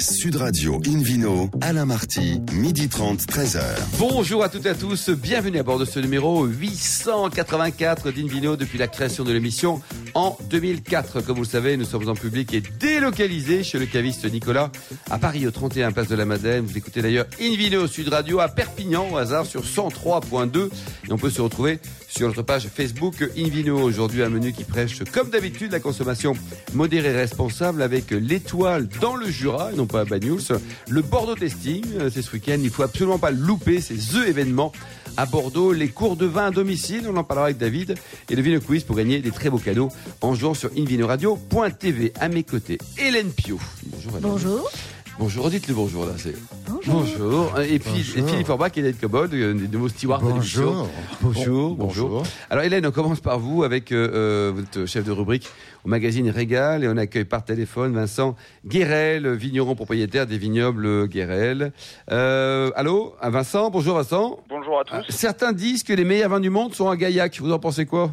Sud 0.00 0.36
Radio 0.36 0.80
Invino, 0.86 1.50
Alain 1.60 1.84
Marty, 1.84 2.40
midi 2.52 2.88
30, 2.88 3.20
13h. 3.22 3.60
Bonjour 3.98 4.44
à 4.44 4.48
toutes 4.48 4.66
et 4.66 4.70
à 4.70 4.74
tous, 4.74 5.10
bienvenue 5.10 5.58
à 5.58 5.64
bord 5.64 5.78
de 5.78 5.84
ce 5.84 5.98
numéro 5.98 6.44
884 6.44 8.12
d'Invino 8.12 8.56
depuis 8.56 8.78
la 8.78 8.86
création 8.86 9.24
de 9.24 9.32
l'émission 9.32 9.80
en 10.18 10.36
2004. 10.50 11.20
Comme 11.20 11.36
vous 11.36 11.44
le 11.44 11.48
savez, 11.48 11.76
nous 11.76 11.84
sommes 11.84 12.08
en 12.08 12.14
public 12.14 12.52
et 12.52 12.60
délocalisés 12.60 13.62
chez 13.62 13.78
le 13.78 13.86
caviste 13.86 14.30
Nicolas 14.30 14.72
à 15.10 15.18
Paris 15.18 15.46
au 15.46 15.52
31 15.52 15.92
Place 15.92 16.08
de 16.08 16.16
la 16.16 16.24
Madeleine. 16.24 16.64
Vous 16.64 16.76
écoutez 16.76 17.02
d'ailleurs 17.02 17.26
Invino 17.40 17.86
Sud 17.86 18.08
Radio 18.08 18.40
à 18.40 18.48
Perpignan 18.48 19.08
au 19.12 19.16
hasard 19.16 19.46
sur 19.46 19.62
103.2 19.62 20.70
et 21.08 21.12
on 21.12 21.18
peut 21.18 21.30
se 21.30 21.40
retrouver 21.40 21.78
sur 22.08 22.26
notre 22.26 22.42
page 22.42 22.66
Facebook 22.66 23.14
Invino. 23.36 23.80
Aujourd'hui, 23.80 24.24
un 24.24 24.28
menu 24.28 24.52
qui 24.52 24.64
prêche, 24.64 25.04
comme 25.12 25.30
d'habitude, 25.30 25.70
la 25.70 25.78
consommation 25.78 26.32
modérée 26.74 27.10
et 27.10 27.16
responsable 27.16 27.80
avec 27.80 28.10
l'étoile 28.10 28.88
dans 29.00 29.14
le 29.14 29.30
Jura, 29.30 29.72
et 29.72 29.76
non 29.76 29.86
pas 29.86 30.00
à 30.00 30.04
Banyuls. 30.04 30.40
Le 30.88 31.02
Bordeaux 31.02 31.36
Testing, 31.36 31.84
euh, 32.00 32.10
c'est 32.12 32.22
ce 32.22 32.32
week-end. 32.32 32.58
Il 32.60 32.70
faut 32.70 32.82
absolument 32.82 33.18
pas 33.18 33.30
louper 33.30 33.80
ces 33.80 33.94
The 33.94 34.26
événements 34.26 34.72
à 35.18 35.26
Bordeaux. 35.26 35.72
Les 35.72 35.88
cours 35.88 36.16
de 36.16 36.24
vin 36.24 36.46
à 36.46 36.50
domicile, 36.50 37.06
on 37.12 37.16
en 37.16 37.24
parlera 37.24 37.46
avec 37.46 37.58
David. 37.58 37.96
Et 38.30 38.36
le 38.36 38.40
Vino 38.40 38.60
Quiz 38.60 38.84
pour 38.84 38.96
gagner 38.96 39.18
des 39.18 39.32
très 39.32 39.50
beaux 39.50 39.58
cadeaux 39.58 39.90
en 40.22 40.34
jouant 40.34 40.54
sur 40.54 40.70
invinoradio.tv. 40.78 42.12
À 42.18 42.28
mes 42.28 42.44
côtés, 42.44 42.78
Hélène 42.96 43.32
Pio. 43.32 43.58
Bonjour 43.84 44.12
Hélène. 44.12 44.30
Bonjour. 44.30 44.70
Bonjour, 45.18 45.50
dites 45.50 45.66
le 45.66 45.74
bonjour 45.74 46.06
là. 46.06 46.12
C'est... 46.16 46.36
Bonjour. 46.68 47.02
bonjour. 47.02 47.60
Et 47.60 47.80
puis 47.80 47.90
bonjour. 47.90 48.28
Philippe 48.28 48.48
Orbach 48.50 48.70
et 48.76 48.78
Hélène 48.78 48.94
Cobod, 48.94 49.30
des 49.30 49.52
nouveaux 49.52 49.88
stewards 49.88 50.22
de 50.22 50.28
l'émission. 50.28 50.88
Bonjour. 51.20 51.74
bonjour. 51.74 52.22
Alors 52.50 52.62
Hélène, 52.62 52.86
on 52.86 52.92
commence 52.92 53.20
par 53.20 53.40
vous 53.40 53.64
avec 53.64 53.90
euh, 53.90 54.08
euh, 54.12 54.52
votre 54.54 54.86
chef 54.86 55.04
de 55.04 55.10
rubrique 55.10 55.48
au 55.84 55.88
magazine 55.88 56.30
Régal 56.30 56.84
et 56.84 56.88
on 56.88 56.96
accueille 56.96 57.24
par 57.24 57.44
téléphone 57.44 57.94
Vincent 57.94 58.36
Guérel, 58.64 59.28
vigneron 59.32 59.74
propriétaire 59.74 60.24
des 60.24 60.38
vignobles 60.38 61.08
Guérel. 61.08 61.72
Euh, 62.12 62.70
allô, 62.76 63.16
Vincent. 63.20 63.70
Bonjour 63.70 63.96
Vincent. 63.96 64.38
Bonjour 64.48 64.80
à 64.80 64.84
tous. 64.84 65.10
certains 65.10 65.52
disent 65.52 65.82
que 65.82 65.92
les 65.92 66.04
meilleurs 66.04 66.30
vins 66.30 66.40
du 66.40 66.50
monde 66.50 66.74
sont 66.74 66.88
à 66.88 66.96
Gaillac. 66.96 67.40
Vous 67.40 67.52
en 67.52 67.58
pensez 67.58 67.86
quoi? 67.86 68.12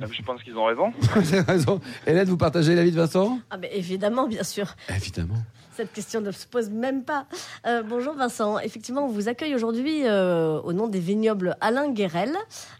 Je 0.00 0.22
pense 0.22 0.42
qu'ils 0.42 0.56
ont 0.56 0.64
raison. 0.64 0.92
raison. 1.46 1.80
Hélène, 2.04 2.28
vous 2.28 2.36
partagez 2.36 2.74
l'avis 2.74 2.90
de 2.90 2.96
Vincent? 2.96 3.38
Ah 3.48 3.56
ben, 3.56 3.70
Évidemment, 3.72 4.26
bien 4.26 4.42
sûr. 4.42 4.74
Évidemment. 4.88 5.38
Cette 5.82 5.94
question 5.94 6.20
ne 6.20 6.30
se 6.30 6.46
pose 6.46 6.70
même 6.70 7.02
pas. 7.02 7.26
Euh, 7.66 7.82
bonjour 7.82 8.14
Vincent. 8.14 8.56
Effectivement, 8.60 9.04
on 9.04 9.08
vous 9.08 9.28
accueille 9.28 9.52
aujourd'hui 9.52 10.06
euh, 10.06 10.60
au 10.60 10.72
nom 10.72 10.86
des 10.86 11.00
vignobles 11.00 11.56
Alain 11.60 11.90
Guérel. 11.90 12.36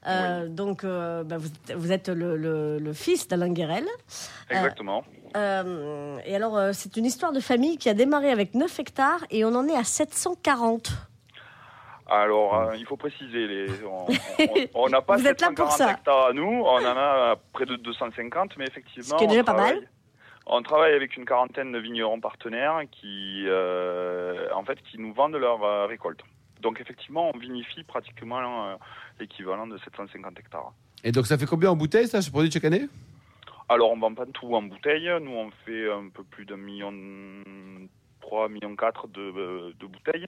Euh, 0.07 0.47
donc, 0.47 0.85
bah, 0.85 1.37
vous, 1.75 1.91
êtes 1.91 2.09
le, 2.09 2.93
fils 2.95 3.27
d'Alain 3.27 3.49
Guérel. 3.49 3.85
Exactement. 4.49 5.03
et 5.35 6.37
alors, 6.37 6.73
c'est 6.73 6.97
une 6.97 7.05
histoire 7.05 7.33
de 7.33 7.41
famille 7.41 7.77
qui 7.77 7.89
a 7.89 7.95
démarré 7.95 8.31
avec 8.31 8.55
9 8.55 8.79
hectares 8.79 9.25
et 9.31 9.45
on 9.45 9.53
en 9.57 9.67
est 9.67 9.77
à 9.77 9.83
740. 9.83 10.93
Alors, 12.07 12.73
il 12.77 12.87
faut 12.87 12.97
préciser, 12.97 13.49
les, 13.49 13.67
on 14.75 14.89
n'a 14.91 15.03
pas 15.03 15.19
740 15.19 15.81
hectares 15.91 16.27
à 16.27 16.33
nous, 16.33 16.45
on 16.45 16.77
en 16.77 16.85
a 16.85 17.35
près 17.53 17.67
de 17.67 17.75
250, 17.75 18.59
mais 18.59 18.67
effectivement... 18.69 19.09
Ce 19.09 19.17
qui 19.17 19.25
est 19.25 19.27
déjà 19.27 19.43
pas 19.43 19.55
mal. 19.55 19.89
On 20.47 20.63
travaille 20.63 20.95
avec 20.95 21.17
une 21.17 21.25
quarantaine 21.25 21.73
de 21.73 21.79
vignerons 21.79 22.21
partenaires 22.21 22.83
qui, 22.91 23.45
euh, 23.47 24.49
en 24.55 24.65
fait, 24.65 24.79
qui 24.83 24.99
nous 24.99 25.13
vendent 25.13 25.37
leur 25.37 25.63
euh, 25.63 25.87
récolte. 25.87 26.21
Donc 26.61 26.81
effectivement, 26.81 27.31
on 27.35 27.39
vinifie 27.39 27.85
pratiquement 27.85 28.69
euh, 28.69 28.75
l'équivalent 29.21 29.67
de 29.67 29.79
750 29.79 30.39
hectares. 30.39 30.73
Et 31.05 31.13
donc 31.13 31.27
ça 31.27 31.39
fait 31.39 31.47
combien 31.47 31.71
en 31.71 31.77
bouteille 31.77 32.07
ça, 32.07 32.23
ce 32.23 32.31
produit 32.31 32.51
chaque 32.51 32.65
année? 32.65 32.89
Alors 33.69 33.93
on 33.93 33.99
vend 33.99 34.15
pas 34.15 34.27
tout 34.27 34.55
en 34.55 34.63
bouteille. 34.63 35.11
Nous 35.21 35.33
on 35.33 35.51
fait 35.65 35.91
un 35.91 36.09
peu 36.13 36.23
plus 36.23 36.45
d'un 36.45 36.57
million, 36.57 36.93
3 38.21 38.49
millions 38.49 38.77
4 38.77 39.09
de, 39.09 39.75
de 39.79 39.87
bouteilles. 39.87 40.27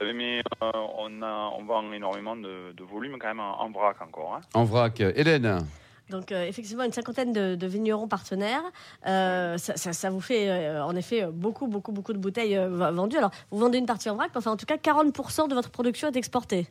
Mais 0.00 0.42
on, 0.60 1.22
a, 1.22 1.52
on 1.58 1.64
vend 1.64 1.92
énormément 1.92 2.36
de, 2.36 2.82
volume 2.82 3.18
quand 3.18 3.28
même 3.28 3.40
en, 3.40 3.70
vrac 3.70 4.00
encore. 4.00 4.36
Hein. 4.36 4.40
En 4.54 4.64
vrac. 4.64 5.00
Hélène? 5.00 5.66
Donc 6.10 6.32
euh, 6.32 6.44
effectivement 6.44 6.84
une 6.84 6.92
cinquantaine 6.92 7.32
de, 7.32 7.66
vignerons 7.66 8.08
partenaires. 8.08 8.62
Euh, 9.06 9.56
ça, 9.56 10.10
vous 10.10 10.20
fait 10.20 10.50
euh, 10.50 10.84
en 10.84 10.94
effet 10.94 11.26
beaucoup, 11.26 11.66
beaucoup, 11.66 11.92
beaucoup 11.92 12.12
de 12.12 12.18
bouteilles 12.18 12.58
vendues. 12.68 13.16
Alors 13.16 13.30
vous 13.50 13.58
vendez 13.58 13.78
une 13.78 13.86
partie 13.86 14.10
en 14.10 14.16
vrac, 14.16 14.30
mais 14.34 14.38
enfin 14.38 14.50
en 14.50 14.56
tout 14.56 14.66
cas 14.66 14.76
40% 14.76 15.48
de 15.48 15.54
votre 15.54 15.70
production 15.70 16.08
est 16.08 16.16
exportée. 16.16 16.66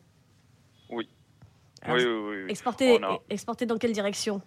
Oui. 0.91 1.07
oui, 1.87 2.03
oui, 2.05 2.45
Exportée, 2.49 3.65
dans 3.65 3.77
quelle 3.77 3.93
direction? 3.93 4.41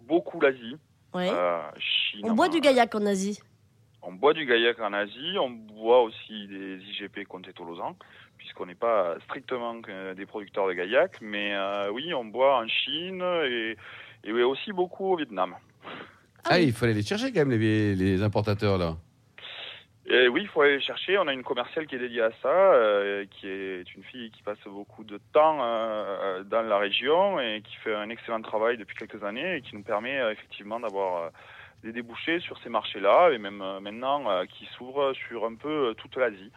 Beaucoup 0.00 0.40
l'Asie. 0.40 0.76
Oui. 1.14 1.28
on 2.22 2.34
boit 2.34 2.48
du 2.48 2.60
gaillac 2.60 2.94
en 2.94 3.06
Asie? 3.06 3.40
On 4.02 4.12
boit 4.12 4.32
du 4.32 4.46
gaillac 4.46 4.80
en 4.80 4.92
Asie, 4.92 5.36
on 5.38 5.50
boit 5.50 6.02
aussi 6.02 6.46
des 6.48 6.78
IGP 6.78 7.26
Comté 7.28 7.52
Tolosan, 7.52 7.96
puisqu'on 8.38 8.66
n'est 8.66 8.74
pas 8.74 9.16
strictement 9.24 9.74
des 10.16 10.26
producteurs 10.26 10.68
de 10.68 10.72
gaillac, 10.72 11.18
mais 11.20 11.54
oui, 11.92 12.14
on 12.14 12.24
boit 12.24 12.58
en 12.58 12.66
Chine 12.66 13.22
et, 13.44 13.76
et 14.24 14.32
oui, 14.32 14.42
aussi 14.42 14.72
beaucoup 14.72 15.12
au 15.12 15.16
Vietnam. 15.16 15.54
Ah, 16.44 16.58
il 16.58 16.72
fallait 16.72 16.94
les 16.94 17.02
chercher 17.02 17.32
quand 17.32 17.40
même, 17.40 17.50
les, 17.50 17.94
les 17.94 18.22
importateurs, 18.22 18.78
là. 18.78 18.96
Et 20.12 20.26
oui, 20.26 20.40
il 20.42 20.48
faut 20.48 20.62
aller 20.62 20.76
les 20.76 20.82
chercher. 20.82 21.18
On 21.18 21.28
a 21.28 21.32
une 21.32 21.44
commerciale 21.44 21.86
qui 21.86 21.94
est 21.94 21.98
dédiée 21.98 22.22
à 22.22 22.32
ça, 22.42 22.48
euh, 22.48 23.24
qui 23.30 23.46
est 23.46 23.84
une 23.94 24.02
fille 24.02 24.30
qui 24.32 24.42
passe 24.42 24.58
beaucoup 24.66 25.04
de 25.04 25.20
temps 25.32 25.58
euh, 25.62 26.42
dans 26.42 26.62
la 26.62 26.78
région 26.78 27.38
et 27.38 27.62
qui 27.62 27.76
fait 27.76 27.94
un 27.94 28.10
excellent 28.10 28.42
travail 28.42 28.76
depuis 28.76 28.96
quelques 28.96 29.22
années 29.22 29.56
et 29.56 29.60
qui 29.60 29.76
nous 29.76 29.84
permet 29.84 30.18
euh, 30.18 30.32
effectivement 30.32 30.80
d'avoir 30.80 31.30
des 31.84 31.92
débouchés 31.92 32.40
sur 32.40 32.58
ces 32.62 32.68
marchés-là 32.68 33.30
et 33.30 33.38
même 33.38 33.62
maintenant 33.80 34.24
qui 34.46 34.68
s'ouvrent 34.76 35.14
sur 35.14 35.46
un 35.46 35.54
peu 35.54 35.94
toute 35.96 36.14
l'Asie. 36.16 36.50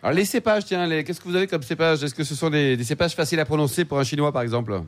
Alors 0.00 0.14
les 0.14 0.24
cépages, 0.24 0.64
tiens, 0.64 0.88
qu'est-ce 1.02 1.20
que 1.20 1.26
vous 1.26 1.34
avez 1.34 1.48
comme 1.48 1.62
cépages 1.62 2.04
Est-ce 2.04 2.14
que 2.14 2.22
ce 2.22 2.36
sont 2.36 2.50
des, 2.50 2.76
des 2.76 2.84
cépages 2.84 3.16
faciles 3.16 3.40
à 3.40 3.44
prononcer 3.44 3.84
pour 3.84 3.98
un 3.98 4.04
chinois, 4.04 4.30
par 4.30 4.42
exemple? 4.42 4.80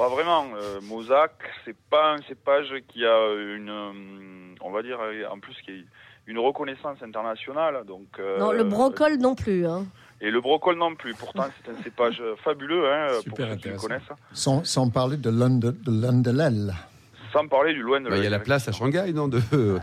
Pas 0.00 0.08
vraiment. 0.08 0.46
Euh, 0.56 0.80
Mosaque, 0.80 1.42
c'est 1.64 1.76
pas 1.90 2.14
un 2.14 2.22
cépage 2.26 2.72
qui 2.88 3.04
a 3.04 3.32
une, 3.34 3.68
euh, 3.68 4.54
on 4.62 4.70
va 4.70 4.82
dire, 4.82 4.98
en 5.30 5.38
plus 5.38 5.54
qui 5.62 5.72
a 5.72 5.74
une 6.26 6.38
reconnaissance 6.38 6.96
internationale. 7.02 7.84
Donc. 7.86 8.06
Euh, 8.18 8.38
non, 8.38 8.50
le 8.50 8.64
brocol 8.64 9.18
non 9.18 9.34
plus. 9.34 9.66
Hein. 9.66 9.84
Et 10.22 10.30
le 10.30 10.40
brocol 10.40 10.78
non 10.78 10.94
plus. 10.94 11.14
Pourtant, 11.14 11.48
c'est 11.62 11.70
un 11.70 11.82
cépage 11.82 12.22
fabuleux 12.44 12.90
hein, 12.90 13.08
pour 13.28 13.36
ceux 13.36 13.56
qui 13.56 13.68
le 13.68 13.76
connaissent. 13.76 14.12
Sans, 14.32 14.64
sans 14.64 14.88
parler 14.88 15.18
de 15.18 15.28
l'Andelel. 15.28 16.72
Sans 17.34 17.46
parler 17.46 17.74
du 17.74 17.82
loin 17.82 18.00
de 18.00 18.08
bah, 18.08 18.16
Il 18.16 18.24
y 18.24 18.26
a 18.26 18.30
la 18.30 18.38
place 18.38 18.68
à 18.68 18.72
Shanghai, 18.72 19.12
non 19.12 19.28
de... 19.28 19.40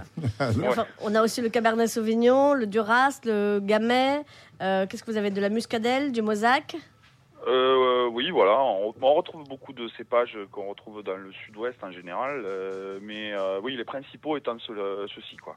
on 1.02 1.16
a 1.16 1.22
aussi 1.22 1.42
le 1.42 1.50
Cabernet 1.50 1.88
Sauvignon, 1.88 2.56
le 2.56 2.66
Duras, 2.66 3.22
le 3.24 3.60
Gamay. 3.62 4.24
Qu'est-ce 4.60 5.04
que 5.04 5.12
vous 5.12 5.18
avez 5.18 5.30
De 5.30 5.40
la 5.40 5.50
muscadelle, 5.50 6.12
du 6.12 6.24
Mosaque 6.24 6.76
euh, 7.48 8.10
oui, 8.12 8.30
voilà, 8.30 8.60
on, 8.60 8.92
retrouve 9.14 9.46
beaucoup 9.46 9.72
de 9.72 9.88
cépages 9.96 10.38
qu'on 10.52 10.68
retrouve 10.68 11.02
dans 11.02 11.16
le 11.16 11.32
sud-ouest 11.32 11.82
en 11.82 11.92
général, 11.92 12.44
euh, 12.46 13.00
mais 13.02 13.32
euh, 13.32 13.62
oui, 13.64 13.78
les 13.78 13.86
principaux 13.86 14.36
étant 14.36 14.58
ceux-ci, 14.60 15.38
quoi. 15.38 15.56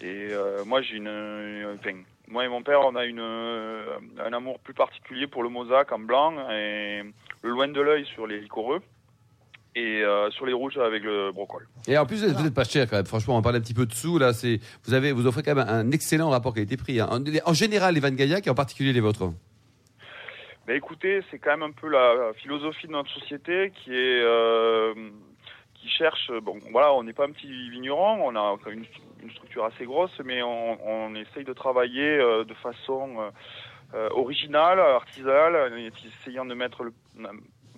Et 0.00 0.28
moi, 0.64 0.80
j'ai 0.80 0.96
une, 0.96 1.74
enfin, 1.74 1.96
moi 2.28 2.44
et 2.44 2.48
mon 2.48 2.62
père, 2.62 2.80
on 2.84 2.94
a 2.94 3.04
une, 3.04 3.20
un 3.20 4.32
amour 4.32 4.58
plus 4.60 4.74
particulier 4.74 5.26
pour 5.26 5.42
le 5.42 5.48
mosaque 5.48 5.92
en 5.92 5.98
blanc 5.98 6.34
et 6.50 7.02
le 7.42 7.50
loin 7.50 7.68
de 7.68 7.80
l'œil 7.80 8.06
sur 8.06 8.26
les 8.26 8.38
liquoreux 8.38 8.80
et 9.74 10.02
sur 10.30 10.46
les 10.46 10.52
rouges 10.52 10.78
avec 10.78 11.02
le 11.02 11.32
brocol. 11.32 11.66
Et 11.88 11.98
en 11.98 12.06
plus, 12.06 12.24
vous 12.24 12.42
n'êtes 12.42 12.54
pas 12.54 12.64
cher 12.64 12.88
quand 12.88 12.96
même. 12.96 13.06
Franchement, 13.06 13.38
on 13.38 13.42
parle 13.42 13.56
un 13.56 13.60
petit 13.60 13.74
peu 13.74 13.86
de 13.86 13.94
sous 13.94 14.18
là. 14.18 14.32
Vous 14.84 14.94
avez 14.94 15.10
vous 15.10 15.26
offrez 15.26 15.42
quand 15.42 15.54
même 15.54 15.66
un 15.66 15.90
excellent 15.90 16.30
rapport 16.30 16.54
qualité-prix. 16.54 17.00
Hein. 17.00 17.08
En, 17.10 17.50
en, 17.50 17.54
général, 17.54 17.94
les 17.94 18.00
Van 18.00 18.10
Gaillac 18.10 18.46
et 18.46 18.50
en 18.50 18.54
particulier 18.54 18.92
les 18.92 19.00
vôtres. 19.00 19.32
Bah, 20.68 20.74
écoutez, 20.74 21.22
c'est 21.30 21.38
quand 21.38 21.52
même 21.52 21.62
un 21.62 21.72
peu 21.72 21.88
la 21.88 22.34
philosophie 22.34 22.88
de 22.88 22.92
notre 22.92 23.10
société 23.10 23.72
qui 23.74 23.94
est 23.94 24.20
euh, 24.22 24.92
qui 25.72 25.88
cherche. 25.88 26.30
Bon, 26.42 26.58
voilà, 26.72 26.92
on 26.92 27.04
n'est 27.04 27.14
pas 27.14 27.24
un 27.24 27.30
petit 27.30 27.70
vigneron, 27.70 28.18
on 28.22 28.36
a 28.36 28.54
une, 28.70 28.84
une 29.22 29.30
structure 29.30 29.64
assez 29.64 29.86
grosse, 29.86 30.20
mais 30.26 30.42
on, 30.42 31.14
essaye 31.14 31.44
de 31.44 31.54
travailler 31.54 32.18
euh, 32.18 32.44
de 32.44 32.52
façon 32.52 33.32
euh, 33.94 34.10
originale, 34.10 34.78
artisanale, 34.78 35.72
essayant 36.20 36.44
de 36.44 36.52
mettre 36.52 36.84
le, 36.84 36.92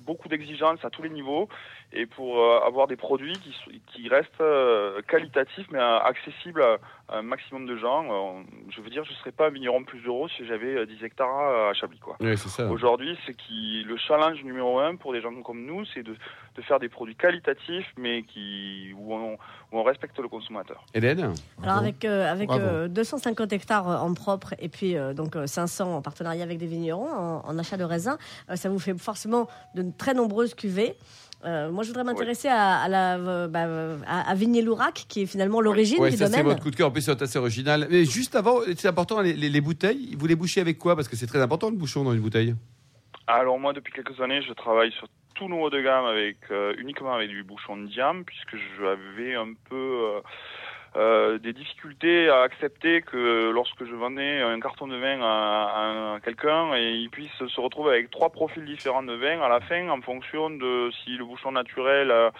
beaucoup 0.00 0.26
d'exigences 0.26 0.84
à 0.84 0.90
tous 0.90 1.02
les 1.02 1.10
niveaux 1.10 1.48
et 1.92 2.06
pour 2.06 2.38
euh, 2.38 2.60
avoir 2.66 2.86
des 2.86 2.96
produits 2.96 3.32
qui, 3.32 3.82
qui 3.92 4.08
restent 4.08 4.40
euh, 4.40 5.02
qualitatifs 5.08 5.66
mais 5.72 5.78
euh, 5.78 5.98
accessibles 6.00 6.62
à, 6.62 6.78
un 7.12 7.22
maximum 7.22 7.66
de 7.66 7.76
gens. 7.76 8.04
je 8.68 8.80
veux 8.80 8.88
dire, 8.88 9.02
je 9.02 9.10
ne 9.10 9.16
serais 9.16 9.32
pas 9.32 9.48
un 9.48 9.50
vigneron 9.50 9.82
plus 9.82 10.00
heureux 10.06 10.28
si 10.36 10.46
j'avais 10.46 10.86
10 10.86 11.04
hectares 11.04 11.68
à 11.68 11.74
Chablis. 11.74 11.98
Quoi. 11.98 12.16
Aujourd'hui, 12.70 13.18
c'est 13.26 13.34
qui 13.34 13.82
le 13.82 13.96
challenge 13.96 14.44
numéro 14.44 14.78
un 14.78 14.94
pour 14.94 15.12
des 15.12 15.20
gens 15.20 15.34
comme 15.42 15.66
nous, 15.66 15.84
c'est 15.86 16.04
de, 16.04 16.14
de, 16.54 16.62
faire 16.62 16.78
des 16.78 16.88
produits 16.88 17.16
qualitatifs 17.16 17.92
mais 17.96 18.22
qui, 18.22 18.94
où, 18.96 19.12
on, 19.12 19.32
où 19.32 19.38
on 19.72 19.82
respecte 19.82 20.16
le 20.20 20.28
consommateur. 20.28 20.84
Hélène? 20.94 21.34
Alors 21.64 21.78
avec, 21.78 22.04
avec 22.04 22.48
250 22.48 23.52
hectares 23.54 23.88
en 23.88 24.14
propre 24.14 24.54
et 24.60 24.68
puis 24.68 24.94
donc 25.16 25.36
500 25.44 25.96
en 25.96 26.02
partenariat 26.02 26.44
avec 26.44 26.58
des 26.58 26.66
vignerons 26.66 27.10
en, 27.10 27.44
en 27.44 27.58
achat 27.58 27.76
de 27.76 27.82
raisins, 27.82 28.18
ça 28.54 28.68
vous 28.68 28.78
fait 28.78 28.96
forcément 28.96 29.48
de 29.74 29.84
très 29.98 30.14
nombreuses 30.14 30.54
cuvées. 30.54 30.94
Euh, 31.44 31.70
moi, 31.70 31.82
je 31.84 31.88
voudrais 31.88 32.04
m'intéresser 32.04 32.48
à, 32.48 32.80
à, 32.80 32.88
la, 32.88 33.16
euh, 33.16 33.48
bah, 33.48 33.64
euh, 33.64 33.96
à, 34.06 34.30
à 34.30 34.34
Vigné-Lourac, 34.34 35.06
qui 35.08 35.22
est 35.22 35.26
finalement 35.26 35.60
l'origine 35.60 36.00
Ouais, 36.00 36.10
du 36.10 36.16
ça 36.18 36.26
c'est 36.26 36.42
votre 36.42 36.62
coup 36.62 36.70
de 36.70 36.76
cœur. 36.76 36.88
En 36.88 36.90
plus, 36.90 37.00
c'est 37.00 37.22
assez 37.22 37.38
original. 37.38 37.86
Mais 37.90 38.04
juste 38.04 38.34
avant, 38.36 38.58
c'est 38.76 38.88
important 38.88 39.20
les, 39.22 39.32
les- 39.32 39.48
les 39.48 39.60
bouteilles. 39.62 40.14
Vous 40.18 40.26
les 40.26 40.34
bouchez 40.36 40.60
avec 40.60 40.76
quoi? 40.78 40.96
Parce 40.96 41.08
que 41.08 41.16
c'est 41.16 41.26
très 41.26 41.40
important 41.40 41.70
le 41.70 41.76
bouchon 41.76 42.04
dans 42.04 42.12
une 42.12 42.20
bouteille. 42.20 42.54
Alors 43.26 43.58
moi, 43.58 43.72
depuis 43.72 43.92
quelques 43.92 44.20
années, 44.20 44.42
je 44.46 44.52
travaille 44.52 44.92
sur 44.92 45.08
tout 45.34 45.48
nouveau 45.48 45.70
de 45.70 45.80
gamme 45.80 46.04
avec 46.04 46.36
euh, 46.50 46.74
uniquement 46.78 47.14
avec 47.14 47.30
du 47.30 47.42
bouchon 47.42 47.76
de 47.78 47.86
diam, 47.86 48.24
puisque 48.24 48.56
j'avais 48.78 49.34
un 49.34 49.52
peu 49.70 49.76
euh, 49.76 50.20
euh, 50.96 51.38
des 51.38 51.52
difficultés 51.52 52.28
à 52.28 52.42
accepter 52.42 53.02
que 53.02 53.50
lorsque 53.50 53.84
je 53.84 53.94
vendais 53.94 54.40
un 54.40 54.58
carton 54.60 54.88
de 54.88 54.96
vin 54.96 55.20
à, 55.22 56.14
à 56.16 56.20
quelqu'un 56.20 56.74
et 56.74 56.92
il 56.94 57.10
puisse 57.10 57.30
se 57.46 57.60
retrouver 57.60 57.90
avec 57.92 58.10
trois 58.10 58.30
profils 58.30 58.64
différents 58.64 59.02
de 59.04 59.14
vin 59.14 59.40
à 59.40 59.48
la 59.48 59.60
fin 59.60 59.88
en 59.88 60.00
fonction 60.02 60.50
de 60.50 60.90
si 61.04 61.10
le 61.16 61.24
bouchon 61.24 61.52
naturel 61.52 62.10
euh, 62.10 62.30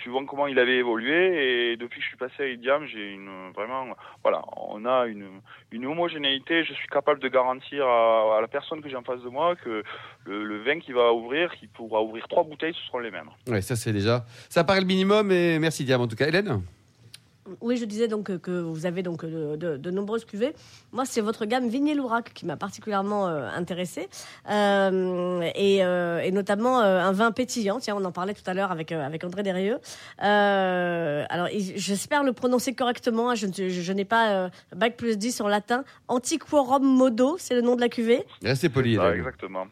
suivant 0.00 0.24
comment 0.26 0.46
il 0.46 0.60
avait 0.60 0.76
évolué 0.76 1.72
et 1.72 1.76
depuis 1.76 1.98
que 1.98 2.04
je 2.04 2.08
suis 2.10 2.16
passé 2.16 2.34
avec 2.38 2.60
Diam 2.60 2.86
j'ai 2.86 3.10
une 3.12 3.50
vraiment 3.52 3.96
voilà 4.22 4.42
on 4.56 4.84
a 4.86 5.06
une 5.06 5.26
une 5.72 5.86
homogénéité 5.86 6.62
je 6.62 6.72
suis 6.72 6.86
capable 6.86 7.18
de 7.20 7.26
garantir 7.26 7.84
à, 7.84 8.36
à 8.38 8.40
la 8.40 8.46
personne 8.46 8.80
que 8.80 8.88
j'ai 8.88 8.94
en 8.96 9.02
face 9.02 9.20
de 9.22 9.28
moi 9.28 9.56
que 9.56 9.82
le, 10.24 10.44
le 10.44 10.62
vin 10.62 10.78
qui 10.78 10.92
va 10.92 11.12
ouvrir 11.12 11.52
qui 11.56 11.66
pourra 11.66 12.00
ouvrir 12.00 12.28
trois 12.28 12.44
bouteilles 12.44 12.74
ce 12.74 12.86
seront 12.86 13.00
les 13.00 13.10
mêmes 13.10 13.30
Ouais, 13.48 13.60
ça 13.60 13.74
c'est 13.74 13.92
déjà. 13.92 14.24
Ça 14.48 14.62
paraît 14.62 14.80
le 14.80 14.86
minimum. 14.86 15.32
Et 15.32 15.58
merci 15.58 15.84
Diam 15.84 16.00
en 16.00 16.06
tout 16.06 16.14
cas. 16.16 16.28
Hélène? 16.28 16.62
Oui, 17.60 17.76
je 17.76 17.84
disais 17.84 18.08
donc 18.08 18.24
que- 18.26 18.36
que 18.36 18.50
vous 18.50 18.86
avez 18.86 19.02
donc 19.02 19.24
de, 19.24 19.56
de- 19.56 19.76
de 19.76 19.90
nombreuses 19.90 20.24
cuvées. 20.24 20.54
Moi, 20.92 21.04
c'est 21.04 21.20
votre 21.20 21.44
gamme 21.46 21.68
Vigné-Lourac 21.68 22.32
qui 22.34 22.46
m'a 22.46 22.56
particulièrement 22.56 23.28
euh, 23.28 23.48
intéressée. 23.54 24.08
Euh, 24.50 25.40
et, 25.54 25.84
euh, 25.84 26.20
et 26.20 26.30
notamment 26.32 26.80
euh, 26.80 27.00
un 27.00 27.12
vin 27.12 27.32
pétillant. 27.32 27.78
Tiens, 27.80 27.96
on 27.96 28.04
en 28.04 28.12
parlait 28.12 28.34
tout 28.34 28.42
à 28.48 28.54
l'heure 28.54 28.70
avec, 28.72 28.92
euh, 28.92 29.04
avec 29.04 29.24
André 29.24 29.42
Derrieux. 29.42 29.78
Euh, 30.22 31.24
alors, 31.28 31.48
j'espère 31.76 32.22
le 32.24 32.32
prononcer 32.32 32.74
correctement. 32.74 33.34
Je, 33.34 33.46
ne- 33.46 33.52
je, 33.52 33.68
je 33.68 33.92
n'ai 33.92 34.04
pas 34.04 34.30
euh, 34.30 34.48
bac 34.74 34.96
plus 34.96 35.16
10 35.18 35.40
en 35.40 35.48
latin. 35.48 35.84
Antiquorum 36.08 36.84
modo, 36.84 37.36
c'est 37.38 37.54
le 37.54 37.60
nom 37.62 37.76
de 37.76 37.80
la 37.80 37.88
cuvée. 37.88 38.24
Poli. 38.68 38.96
Ah, 38.98 39.06
Hélène. 39.08 39.18
exactement 39.18 39.66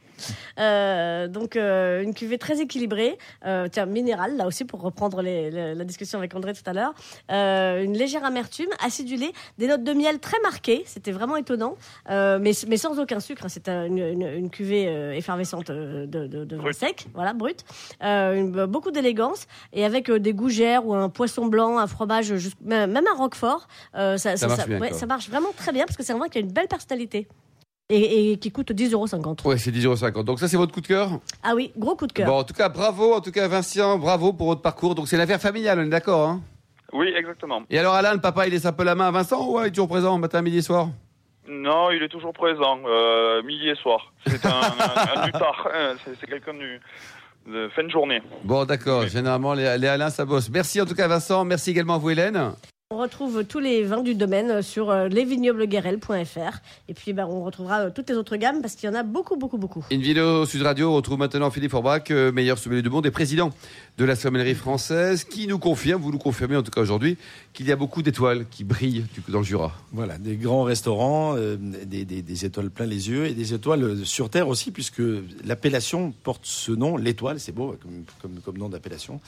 Euh, 0.60 1.26
donc 1.26 1.56
euh, 1.56 2.02
une 2.02 2.14
cuvée 2.14 2.38
très 2.38 2.60
équilibrée, 2.60 3.18
euh, 3.46 3.66
tiens 3.70 3.86
minérale 3.86 4.36
là 4.36 4.46
aussi 4.46 4.64
pour 4.64 4.80
reprendre 4.80 5.20
les- 5.22 5.50
les- 5.50 5.74
la 5.74 5.84
discussion 5.84 6.18
avec 6.20 6.34
André 6.36 6.52
tout 6.54 6.62
à 6.66 6.72
l'heure, 6.72 6.94
Euh, 7.32 7.73
une 7.82 7.96
légère 7.96 8.24
amertume, 8.24 8.68
acidulée, 8.84 9.32
des 9.58 9.66
notes 9.66 9.82
de 9.84 9.92
miel 9.92 10.18
très 10.20 10.38
marquées, 10.42 10.82
c'était 10.86 11.12
vraiment 11.12 11.36
étonnant, 11.36 11.76
euh, 12.10 12.38
mais, 12.40 12.52
mais 12.68 12.76
sans 12.76 12.98
aucun 12.98 13.20
sucre, 13.20 13.44
hein. 13.44 13.48
c'est 13.48 13.68
un- 13.68 13.86
une, 13.86 13.98
une, 13.98 14.22
une 14.26 14.50
cuvée 14.50 14.86
euh, 14.88 15.12
effervescente 15.12 15.70
euh, 15.70 16.06
de, 16.06 16.26
de, 16.26 16.44
de 16.44 16.56
vin 16.56 16.72
sec, 16.72 17.06
voilà 17.14 17.32
brut, 17.32 17.64
Euh, 18.02 18.34
une- 18.40 18.66
beaucoup 18.66 18.90
d'élégance 18.90 19.46
et 19.72 19.84
avec 19.84 20.10
euh, 20.10 20.18
des 20.20 20.34
gougères 20.34 20.86
ou 20.86 20.94
un 20.94 21.08
poisson 21.08 21.46
blanc, 21.46 21.78
un 21.78 21.86
fromage, 21.86 22.32
même 22.64 22.96
un 22.96 23.16
roquefort, 23.16 23.66
euh, 23.94 24.16
ça, 24.16 24.36
Ça 24.36 24.46
marche 24.48 24.66
bien, 24.66 24.80
ouais, 24.80 24.88
quoi. 24.90 24.98
ça 24.98 25.06
marche 25.06 25.28
vraiment 25.30 25.50
très 25.56 25.72
bien 25.72 25.84
parce 25.86 25.96
que 25.96 26.02
c'est 26.02 26.12
un 26.12 26.18
vin 26.18 26.28
qui 26.28 26.38
a 26.38 26.40
une 26.40 26.52
belle 26.52 26.68
personnalité. 26.68 27.26
Et, 27.90 28.32
et 28.32 28.36
qui 28.38 28.50
coûte 28.50 28.70
10,50 28.72 28.92
euros. 28.94 29.34
Ouais, 29.44 29.58
c'est 29.58 29.70
10,50€. 29.70 30.24
Donc 30.24 30.40
ça 30.40 30.48
c'est 30.48 30.56
votre 30.56 30.72
coup 30.72 30.80
de 30.80 30.86
cœur? 30.86 31.20
Ah 31.42 31.52
oui, 31.54 31.70
gros 31.76 31.94
coup 31.96 32.06
de 32.06 32.12
cœur. 32.14 32.26
Bon, 32.28 32.38
en 32.38 32.44
tout 32.44 32.54
cas, 32.54 32.70
bravo, 32.70 33.12
en 33.12 33.20
tout 33.20 33.30
cas, 33.30 33.46
Vincent, 33.46 33.98
bravo 33.98 34.32
pour 34.32 34.46
votre 34.46 34.62
parcours. 34.62 34.94
Donc, 34.94 35.06
c'est 35.06 35.18
l'affaire 35.18 35.38
familiale, 35.40 35.78
on 35.80 35.82
est 35.82 35.88
d'accord, 35.90 36.26
hein? 36.28 36.40
Oui 36.94 37.12
exactement 37.14 37.62
Et 37.68 37.78
alors, 37.78 37.94
Alain, 37.94 38.14
le 38.14 38.20
papa, 38.20 38.46
il 38.46 38.52
laisse 38.52 38.64
un 38.64 38.72
peu 38.72 38.84
la 38.84 38.94
main 38.94 39.08
à 39.08 39.10
Vincent 39.10 39.46
ou 39.46 39.56
ouais, 39.58 39.64
il 39.64 39.68
est 39.68 39.70
toujours 39.72 39.88
présent 39.88 40.16
matin, 40.18 40.40
midi 40.40 40.58
et 40.58 40.62
soir? 40.62 40.88
Non 41.46 41.90
il 41.90 42.02
est 42.02 42.08
toujours 42.08 42.32
présent 42.32 42.78
euh, 42.86 43.42
midi 43.42 43.68
et 43.68 43.74
soir 43.74 44.14
c'est 44.26 44.46
un, 44.46 44.48
un, 44.50 45.24
un 45.24 45.30
hein, 45.74 45.94
c'est 46.02 46.26
quelqu'un 46.26 46.54
du 46.54 46.80
de 47.46 47.68
fin 47.76 47.82
de 47.84 47.90
journée 47.90 48.22
Bon, 48.42 48.64
d'accord. 48.64 49.06
Généralement, 49.06 49.52
les, 49.52 49.76
les 49.76 49.88
Alain, 49.88 50.08
ça 50.08 50.24
bosse. 50.24 50.48
Merci 50.48 50.80
en 50.80 50.86
tout 50.86 50.94
cas, 50.94 51.06
Vincent. 51.06 51.44
Merci 51.44 51.72
également 51.72 51.96
à 51.96 51.98
vous, 51.98 52.08
Hélène. 52.08 52.54
On 52.94 52.98
retrouve 52.98 53.42
tous 53.42 53.58
les 53.58 53.82
vins 53.82 54.02
du 54.04 54.14
domaine 54.14 54.62
sur 54.62 54.88
euh, 54.90 55.08
lesvignobleguerel.fr 55.08 56.58
et 56.88 56.94
puis 56.94 57.12
ben, 57.12 57.26
on 57.28 57.42
retrouvera 57.42 57.80
euh, 57.86 57.90
toutes 57.92 58.08
les 58.08 58.14
autres 58.14 58.36
gammes 58.36 58.60
parce 58.62 58.76
qu'il 58.76 58.88
y 58.88 58.92
en 58.92 58.94
a 58.94 59.02
beaucoup, 59.02 59.34
beaucoup, 59.34 59.58
beaucoup. 59.58 59.84
Une 59.90 60.00
vidéo 60.00 60.46
Sud 60.46 60.62
Radio 60.62 60.92
on 60.92 60.94
retrouve 60.94 61.18
maintenant 61.18 61.50
Philippe 61.50 61.72
Forbach, 61.72 62.12
euh, 62.12 62.30
meilleur 62.30 62.56
sommelier 62.56 62.82
du 62.82 62.90
monde 62.90 63.04
et 63.04 63.10
président 63.10 63.50
de 63.98 64.04
la 64.04 64.14
sommellerie 64.14 64.54
française, 64.54 65.24
qui 65.24 65.48
nous 65.48 65.58
confirme, 65.58 66.00
vous 66.02 66.12
nous 66.12 66.18
confirmez 66.18 66.56
en 66.56 66.62
tout 66.62 66.70
cas 66.70 66.82
aujourd'hui, 66.82 67.16
qu'il 67.52 67.66
y 67.66 67.72
a 67.72 67.76
beaucoup 67.76 68.00
d'étoiles 68.00 68.46
qui 68.48 68.62
brillent 68.62 69.04
du 69.12 69.22
coup, 69.22 69.32
dans 69.32 69.38
le 69.40 69.44
Jura. 69.44 69.72
Voilà, 69.90 70.16
des 70.16 70.36
grands 70.36 70.62
restaurants, 70.62 71.34
euh, 71.36 71.56
des, 71.58 72.04
des- 72.04 72.22
des 72.22 72.44
étoiles 72.44 72.70
plein 72.70 72.86
les 72.86 73.08
yeux 73.10 73.26
et 73.26 73.34
des 73.34 73.54
étoiles 73.54 74.06
sur 74.06 74.30
Terre 74.30 74.46
aussi, 74.46 74.70
puisque 74.70 75.02
l'appellation 75.44 76.12
porte 76.22 76.42
ce 76.44 76.70
nom, 76.70 76.96
l'étoile, 76.96 77.40
c'est 77.40 77.50
beau 77.50 77.74
comme, 77.82 78.04
comme, 78.22 78.40
comme 78.44 78.56
nom 78.58 78.68
d'appellation. 78.68 79.20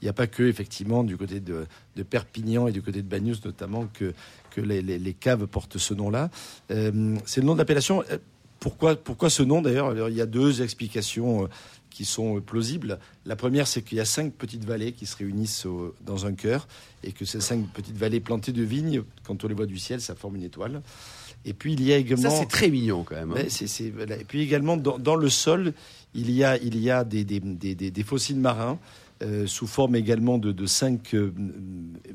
Il 0.00 0.04
n'y 0.04 0.08
a 0.08 0.12
pas 0.12 0.26
que, 0.26 0.42
effectivement, 0.42 1.04
du 1.04 1.16
côté 1.16 1.40
de, 1.40 1.66
de 1.96 2.02
Perpignan 2.02 2.68
et 2.68 2.72
du 2.72 2.82
côté 2.82 3.02
de 3.02 3.08
Bagnous 3.08 3.36
notamment, 3.44 3.86
que, 3.92 4.12
les, 4.56 5.14
caves 5.14 5.46
portent 5.46 5.78
ce 5.78 5.94
nom-là. 5.94 6.30
Euh, 6.70 7.16
c'est 7.26 7.40
le 7.40 7.46
nom 7.46 7.54
d'appellation. 7.54 8.02
Euh, 8.10 8.18
Pourquoi, 8.60 9.30
ce 9.30 9.42
nom 9.42 9.62
d'ailleurs? 9.62 10.08
Il 10.08 10.16
y 10.16 10.20
a 10.20 10.26
deux 10.26 10.62
explications 10.62 11.44
euh, 11.44 11.48
qui 11.90 12.04
sont 12.04 12.40
plausibles. 12.40 12.98
La 13.24 13.36
première, 13.36 13.68
c'est 13.68 13.82
qu'il 13.82 13.98
y 13.98 14.00
a 14.00 14.04
cinq 14.04 14.32
petites 14.32 14.64
vallées 14.64 14.92
qui 14.92 15.06
se 15.06 15.16
réunissent 15.16 15.66
dans 16.04 16.26
un 16.26 16.32
cœur 16.32 16.66
et 17.04 17.12
que 17.12 17.24
ces 17.24 17.40
cinq 17.40 17.66
petites 17.72 17.96
vallées 17.96 18.20
plantées 18.20 18.52
de 18.52 18.62
vignes, 18.62 19.02
quand 19.24 19.44
on 19.44 19.48
les 19.48 19.54
voit 19.54 19.66
du 19.66 19.78
ciel, 19.78 20.00
ça 20.00 20.14
forme 20.14 20.36
une 20.36 20.44
étoile. 20.44 20.82
Et 21.48 21.54
puis 21.54 21.72
il 21.72 21.82
y 21.82 21.92
a 21.92 21.96
également. 21.96 22.28
Ça, 22.30 22.36
c'est 22.40 22.48
très 22.48 22.68
mignon 22.68 23.04
quand 23.04 23.14
même. 23.14 23.30
hein. 23.32 23.34
Voilà. 23.90 24.16
Et 24.16 24.24
puis 24.24 24.42
également, 24.42 24.76
dans, 24.76 24.98
dans 24.98 25.16
le 25.16 25.28
sol, 25.30 25.72
il 26.14 26.30
y 26.30 26.44
a, 26.44 26.56
il 26.58 26.78
y 26.78 26.90
a 26.90 27.04
des, 27.04 27.24
des, 27.24 27.40
des, 27.40 27.74
des- 27.74 27.90
des 27.90 28.02
fossiles 28.02 28.38
marins 28.38 28.78
euh, 29.22 29.46
sous 29.46 29.66
forme 29.66 29.96
également 29.96 30.38
de, 30.38 30.52
de 30.52 30.66
cinq 30.66 31.14
euh, 31.14 31.32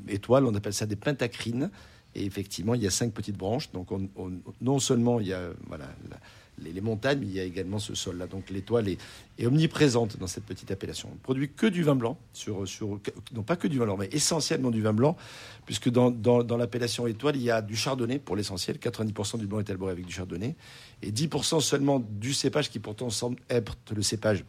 étoiles. 0.07 0.45
On 0.45 0.53
appelle 0.55 0.73
ça 0.73 0.85
des 0.85 0.95
pentacrines. 0.95 1.69
Et 2.15 2.25
effectivement, 2.25 2.75
il 2.75 2.83
y 2.83 2.87
a 2.87 2.91
cinq 2.91 3.11
petites 3.11 3.37
branches. 3.37 3.71
Donc, 3.71 3.91
on- 3.91 4.07
on- 4.15 4.31
non 4.61 4.79
seulement 4.79 5.19
il 5.19 5.27
y 5.27 5.33
a 5.33 5.49
voilà, 5.67 5.85
la- 6.09 6.17
les, 6.59 6.71
les 6.71 6.81
montagnes, 6.81 7.19
mais 7.19 7.25
il 7.25 7.33
y 7.33 7.39
a 7.39 7.43
également 7.43 7.79
ce 7.79 7.95
sol-là. 7.95 8.27
Donc, 8.27 8.49
l'étoile 8.49 8.87
est, 8.89 8.97
est 9.39 9.45
omniprésente 9.47 10.17
dans 10.17 10.27
cette 10.27 10.45
petite 10.45 10.69
appellation. 10.71 11.09
On 11.11 11.15
ne 11.15 11.19
produit 11.19 11.49
que 11.51 11.65
du 11.67 11.83
vin 11.83 11.95
blanc, 11.95 12.17
sur, 12.33 12.67
sur, 12.67 12.99
non 13.33 13.43
pas 13.43 13.55
que 13.55 13.67
du 13.67 13.79
vin 13.79 13.85
blanc, 13.85 13.97
mais 13.97 14.09
essentiellement 14.11 14.69
du 14.71 14.81
vin 14.81 14.93
blanc, 14.93 15.17
puisque 15.65 15.89
dans, 15.89 16.11
dans, 16.11 16.43
dans 16.43 16.57
l'appellation 16.57 17.07
étoile, 17.07 17.35
il 17.37 17.43
y 17.43 17.51
a 17.51 17.61
du 17.61 17.75
chardonnay 17.75 18.19
pour 18.19 18.35
l'essentiel. 18.35 18.77
90% 18.77 19.39
du 19.39 19.47
blanc 19.47 19.59
est 19.59 19.69
élaboré 19.69 19.91
avec 19.91 20.05
du 20.05 20.13
chardonnay. 20.13 20.55
Et 21.01 21.11
10% 21.11 21.59
seulement 21.61 21.99
du 21.99 22.33
cépage 22.33 22.69
qui 22.69 22.79
pourtant 22.79 23.09
semble 23.09 23.37
être 23.49 23.75
le 23.95 24.01
cépage 24.01 24.43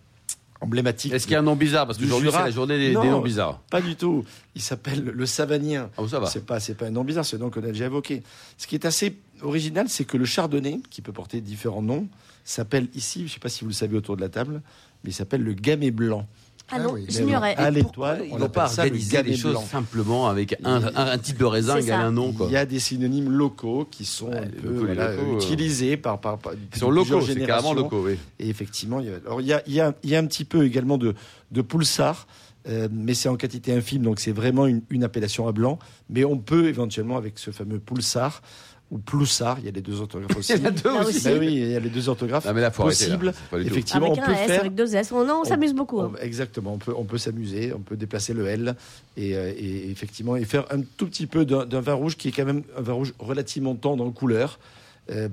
emblématique. 0.60 1.12
Est-ce 1.12 1.24
qu'il 1.26 1.32
y 1.32 1.36
a 1.36 1.40
un 1.40 1.42
nom 1.42 1.56
bizarre? 1.56 1.86
Parce 1.86 1.98
Du 1.98 2.04
qu'aujourd'hui, 2.04 2.30
c'est 2.30 2.38
la 2.38 2.50
journée 2.50 2.78
des, 2.78 2.88
des 2.88 2.94
Non. 2.94 3.04
noms 3.10 3.20
bizarres. 3.20 3.60
Pas 3.70 3.82
du 3.82 3.96
tout. 3.96 4.24
Il 4.54 4.62
s'appelle 4.62 5.02
le 5.04 5.26
Savanien. 5.26 5.90
Ah, 5.98 6.02
ça 6.08 6.20
va. 6.20 6.26
C'est 6.26 6.46
pas, 6.46 6.60
c'est 6.60 6.74
pas 6.74 6.86
un 6.86 6.90
nom 6.90 7.04
bizarre, 7.04 7.24
c'est 7.24 7.36
un 7.36 7.40
nom 7.40 7.50
qu'on 7.50 7.62
a 7.64 7.66
déjà 7.66 7.86
évoqué. 7.86 8.22
Ce 8.56 8.66
qui 8.66 8.74
est 8.76 8.86
assez 8.86 9.16
original, 9.44 9.86
c'est 9.88 10.04
que 10.04 10.16
le 10.16 10.24
chardonnay, 10.24 10.80
qui 10.90 11.02
peut 11.02 11.12
porter 11.12 11.40
différents 11.40 11.82
noms, 11.82 12.08
s'appelle 12.44 12.88
ici, 12.94 13.20
je 13.20 13.24
ne 13.24 13.28
sais 13.28 13.40
pas 13.40 13.48
si 13.48 13.62
vous 13.62 13.68
le 13.70 13.74
savez 13.74 13.96
autour 13.96 14.16
de 14.16 14.20
la 14.20 14.28
table, 14.28 14.62
mais 15.02 15.10
il 15.10 15.14
s'appelle 15.14 15.42
le 15.42 15.52
gamay 15.54 15.90
blanc. 15.90 16.26
Ah 16.70 16.76
Ah 16.76 16.78
non, 16.82 16.92
oui. 16.94 17.04
j'ignorais. 17.08 17.54
À 17.56 17.70
l'étoile, 17.70 18.22
Ils 18.26 18.32
on 18.32 18.38
n'ont 18.38 18.46
appelle 18.46 18.50
pas 18.62 18.78
organisé 18.80 19.22
les 19.22 19.36
choses 19.36 19.52
blanc. 19.52 19.66
simplement 19.66 20.28
avec 20.28 20.56
un, 20.64 20.82
un, 20.82 20.96
un 21.12 21.18
type 21.18 21.36
de 21.36 21.44
raisin 21.44 21.76
égale 21.76 22.00
un 22.00 22.10
nom. 22.10 22.32
Quoi. 22.32 22.46
Il 22.46 22.52
y 22.52 22.56
a 22.56 22.64
des 22.64 22.78
synonymes 22.78 23.30
locaux 23.30 23.86
qui 23.90 24.06
sont 24.06 24.28
Ouais, 24.30 24.38
un 24.38 24.40
les 24.46 24.48
peu 24.48 24.68
locaux, 24.68 24.86
les 24.86 24.94
voilà, 24.94 25.14
locaux, 25.14 25.30
euh, 25.32 25.36
utilisés 25.36 25.96
par, 25.98 26.18
par, 26.22 26.38
par 26.38 26.54
Ils 26.54 26.78
sont 26.78 26.90
locaux, 26.90 27.20
c'est 27.20 27.38
carrément 27.44 27.74
locaux, 27.74 28.04
oui. 28.06 28.16
Et 28.38 28.48
effectivement, 28.48 29.00
il 29.00 29.06
y 29.06 29.10
a, 29.10 29.16
alors 29.26 29.42
il 29.42 29.46
y 29.46 29.52
a, 29.52 29.62
il 29.66 29.74
y 29.74 29.80
a- 29.82 29.94
il 30.02 30.08
y 30.08 30.16
a 30.16 30.18
un 30.18 30.24
petit 30.26 30.46
peu 30.46 30.64
également 30.64 30.96
de, 30.96 31.14
de 31.50 31.60
pulsar, 31.60 32.26
euh, 32.66 32.88
mais 32.90 33.12
c'est 33.12 33.28
en 33.28 33.36
quantité 33.36 33.74
infime, 33.74 34.00
donc 34.02 34.18
c'est 34.18 34.32
vraiment 34.32 34.64
une, 34.66 34.80
une 34.88 35.04
appellation 35.04 35.46
à 35.46 35.52
blanc. 35.52 35.78
Mais 36.08 36.24
on 36.24 36.38
peut 36.38 36.66
éventuellement, 36.68 37.18
avec 37.18 37.38
ce 37.38 37.50
fameux 37.50 37.78
pulsar 37.78 38.40
ou 38.94 38.98
ploussar, 38.98 39.58
il 39.58 39.66
y 39.66 39.68
a 39.68 39.72
les 39.72 39.80
deux 39.82 40.00
orthographes 40.00 40.36
aussi. 40.36 40.52
Il 40.56 40.60
y 40.62 40.62
en 40.62 40.68
a 40.68 40.70
deux 40.70 40.88
Là 40.94 41.00
aussi. 41.04 41.24
Ben 41.24 41.38
oui, 41.38 41.46
il 41.52 41.70
y 41.72 41.76
a 41.76 41.80
les 41.80 41.88
deux 41.90 42.08
orthographes 42.08 42.46
Ah, 42.48 42.52
mais 42.52 42.60
là, 42.60 42.70
faut 42.70 42.84
là. 42.84 42.88
possibles. 42.90 43.34
Effectivement, 43.58 44.06
Avec 44.12 44.18
on 44.18 44.22
un 44.22 44.26
peut 44.26 44.32
S, 44.40 44.46
faire. 44.46 44.60
avec 44.60 44.74
deux 44.74 44.94
S. 44.94 45.10
On, 45.12 45.24
non, 45.24 45.40
on 45.40 45.44
s'amuse 45.44 45.74
beaucoup. 45.74 46.00
hein. 46.00 46.12
On- 46.14 46.22
exactement, 46.22 46.72
on 46.74 46.78
peut, 46.78 46.94
on 46.96 47.04
peut 47.04 47.18
s'amuser, 47.18 47.72
on 47.74 47.80
peut 47.80 47.96
déplacer 47.96 48.32
le 48.34 48.46
L 48.46 48.76
et, 49.16 49.36
euh, 49.36 49.52
et 49.58 49.90
effectivement 49.90 50.36
et 50.36 50.44
faire 50.44 50.64
un 50.72 50.80
tout 50.96 51.06
petit 51.06 51.26
peu 51.26 51.44
d'un 51.44 51.66
d'un 51.66 51.80
vin 51.80 51.94
rouge 51.94 52.16
qui 52.16 52.28
est 52.28 52.32
quand 52.32 52.44
même 52.44 52.62
un 52.78 52.82
vin 52.82 52.92
rouge 52.92 53.12
relativement 53.18 53.74
tendre 53.74 54.04
en 54.04 54.10
couleur. 54.12 54.58
Euh, 55.10 55.28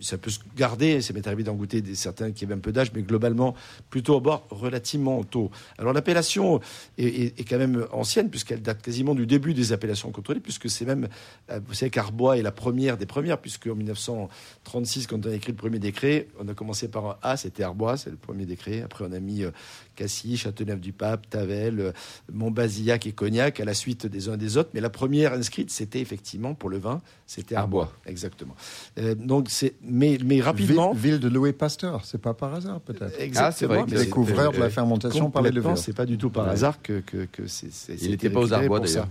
ça 0.00 0.18
peut 0.18 0.30
se 0.30 0.40
garder, 0.56 1.00
ça 1.00 1.14
m'est 1.14 1.26
arrivé 1.26 1.42
d'en 1.42 1.54
goûter 1.54 1.80
des, 1.80 1.94
certains 1.94 2.32
qui 2.32 2.44
avaient 2.44 2.54
un 2.54 2.58
peu 2.58 2.70
d'âge, 2.72 2.92
mais 2.94 3.02
globalement 3.02 3.54
plutôt 3.88 4.16
au 4.16 4.20
bord 4.20 4.46
relativement 4.50 5.24
tôt. 5.24 5.50
Alors 5.78 5.92
l'appellation 5.94 6.60
est, 6.98 7.06
est- 7.06 7.40
est 7.40 7.44
quand 7.44 7.56
même 7.58 7.86
ancienne 7.92 8.28
puisqu'elle 8.28 8.60
date 8.62 8.82
quasiment 8.82 9.14
du 9.14 9.26
début 9.26 9.54
des 9.54 9.72
appellations 9.72 10.10
contrôlées, 10.10 10.40
puisque 10.40 10.68
c'est 10.68 10.84
même, 10.84 11.08
euh, 11.50 11.60
vous 11.66 11.72
savez 11.74 11.90
qu'Arbois 11.90 12.36
est 12.36 12.42
la 12.42 12.52
première 12.52 12.96
des 12.98 13.06
premières, 13.06 13.38
puisque 13.38 13.66
en 13.68 13.74
1936, 13.74 15.06
quand 15.06 15.24
on 15.26 15.30
a 15.30 15.34
écrit 15.34 15.52
le 15.52 15.56
premier 15.58 15.78
décret, 15.78 16.28
on 16.38 16.46
a 16.48 16.54
commencé 16.54 16.88
par 16.88 17.06
un 17.06 17.16
A, 17.22 17.36
c'était 17.38 17.62
Arbois, 17.62 17.96
c'est 17.96 18.10
le 18.10 18.16
premier 18.16 18.44
décret. 18.44 18.82
Après 18.82 19.04
on 19.08 19.12
a 19.12 19.20
mis 19.20 19.44
euh, 19.44 19.50
Cassis, 19.96 20.36
Châteauneuf-du-Pape, 20.38 21.28
Tavel, 21.30 21.92
Montbazillac 22.32 23.06
et 23.06 23.12
Cognac 23.12 23.60
à 23.60 23.64
la 23.64 23.74
suite 23.74 24.06
des 24.06 24.28
uns 24.28 24.34
et 24.34 24.38
des 24.38 24.56
autres. 24.56 24.70
Mais 24.74 24.80
la 24.80 24.90
première 24.90 25.32
inscrite, 25.32 25.70
c'était 25.70 26.00
effectivement 26.00 26.54
pour 26.54 26.68
le 26.70 26.78
vin, 26.78 27.00
c'était 27.26 27.54
Arbois. 27.54 27.84
Arbois. 27.84 27.98
Exactement. 28.06 28.54
Euh, 28.98 29.14
donc 29.14 29.46
c'est, 29.50 29.74
mais, 29.82 30.18
mais 30.24 30.40
rapidement. 30.40 30.92
Ville, 30.92 31.12
ville 31.12 31.20
de 31.20 31.28
Louis 31.28 31.52
Pasteur, 31.52 32.04
c'est 32.04 32.20
pas 32.20 32.34
par 32.34 32.54
hasard 32.54 32.80
peut-être. 32.80 33.04
Ah, 33.36 33.52
c'est 33.52 33.66
vrai 33.66 33.78
Exactement. 33.78 33.84
que 33.86 33.90
mais 33.92 33.96
c'est- 33.98 34.04
Découvreur 34.06 34.52
de 34.52 34.58
la 34.58 34.70
fermentation 34.70 35.30
par 35.30 35.42
les 35.42 35.50
levures. 35.52 35.78
c'est 35.78 35.92
pas 35.94 36.06
du 36.06 36.18
tout 36.18 36.30
par 36.30 36.46
Ouais. 36.46 36.52
hasard 36.52 36.82
que, 36.82 37.00
que, 37.00 37.26
que 37.30 37.46
c'est, 37.46 37.72
c'est- 37.72 37.94
Il 38.02 38.10
n'était 38.10 38.30
pas 38.30 38.40
aux 38.40 38.52
Arbois 38.52 38.80
d'ailleurs. 38.80 39.06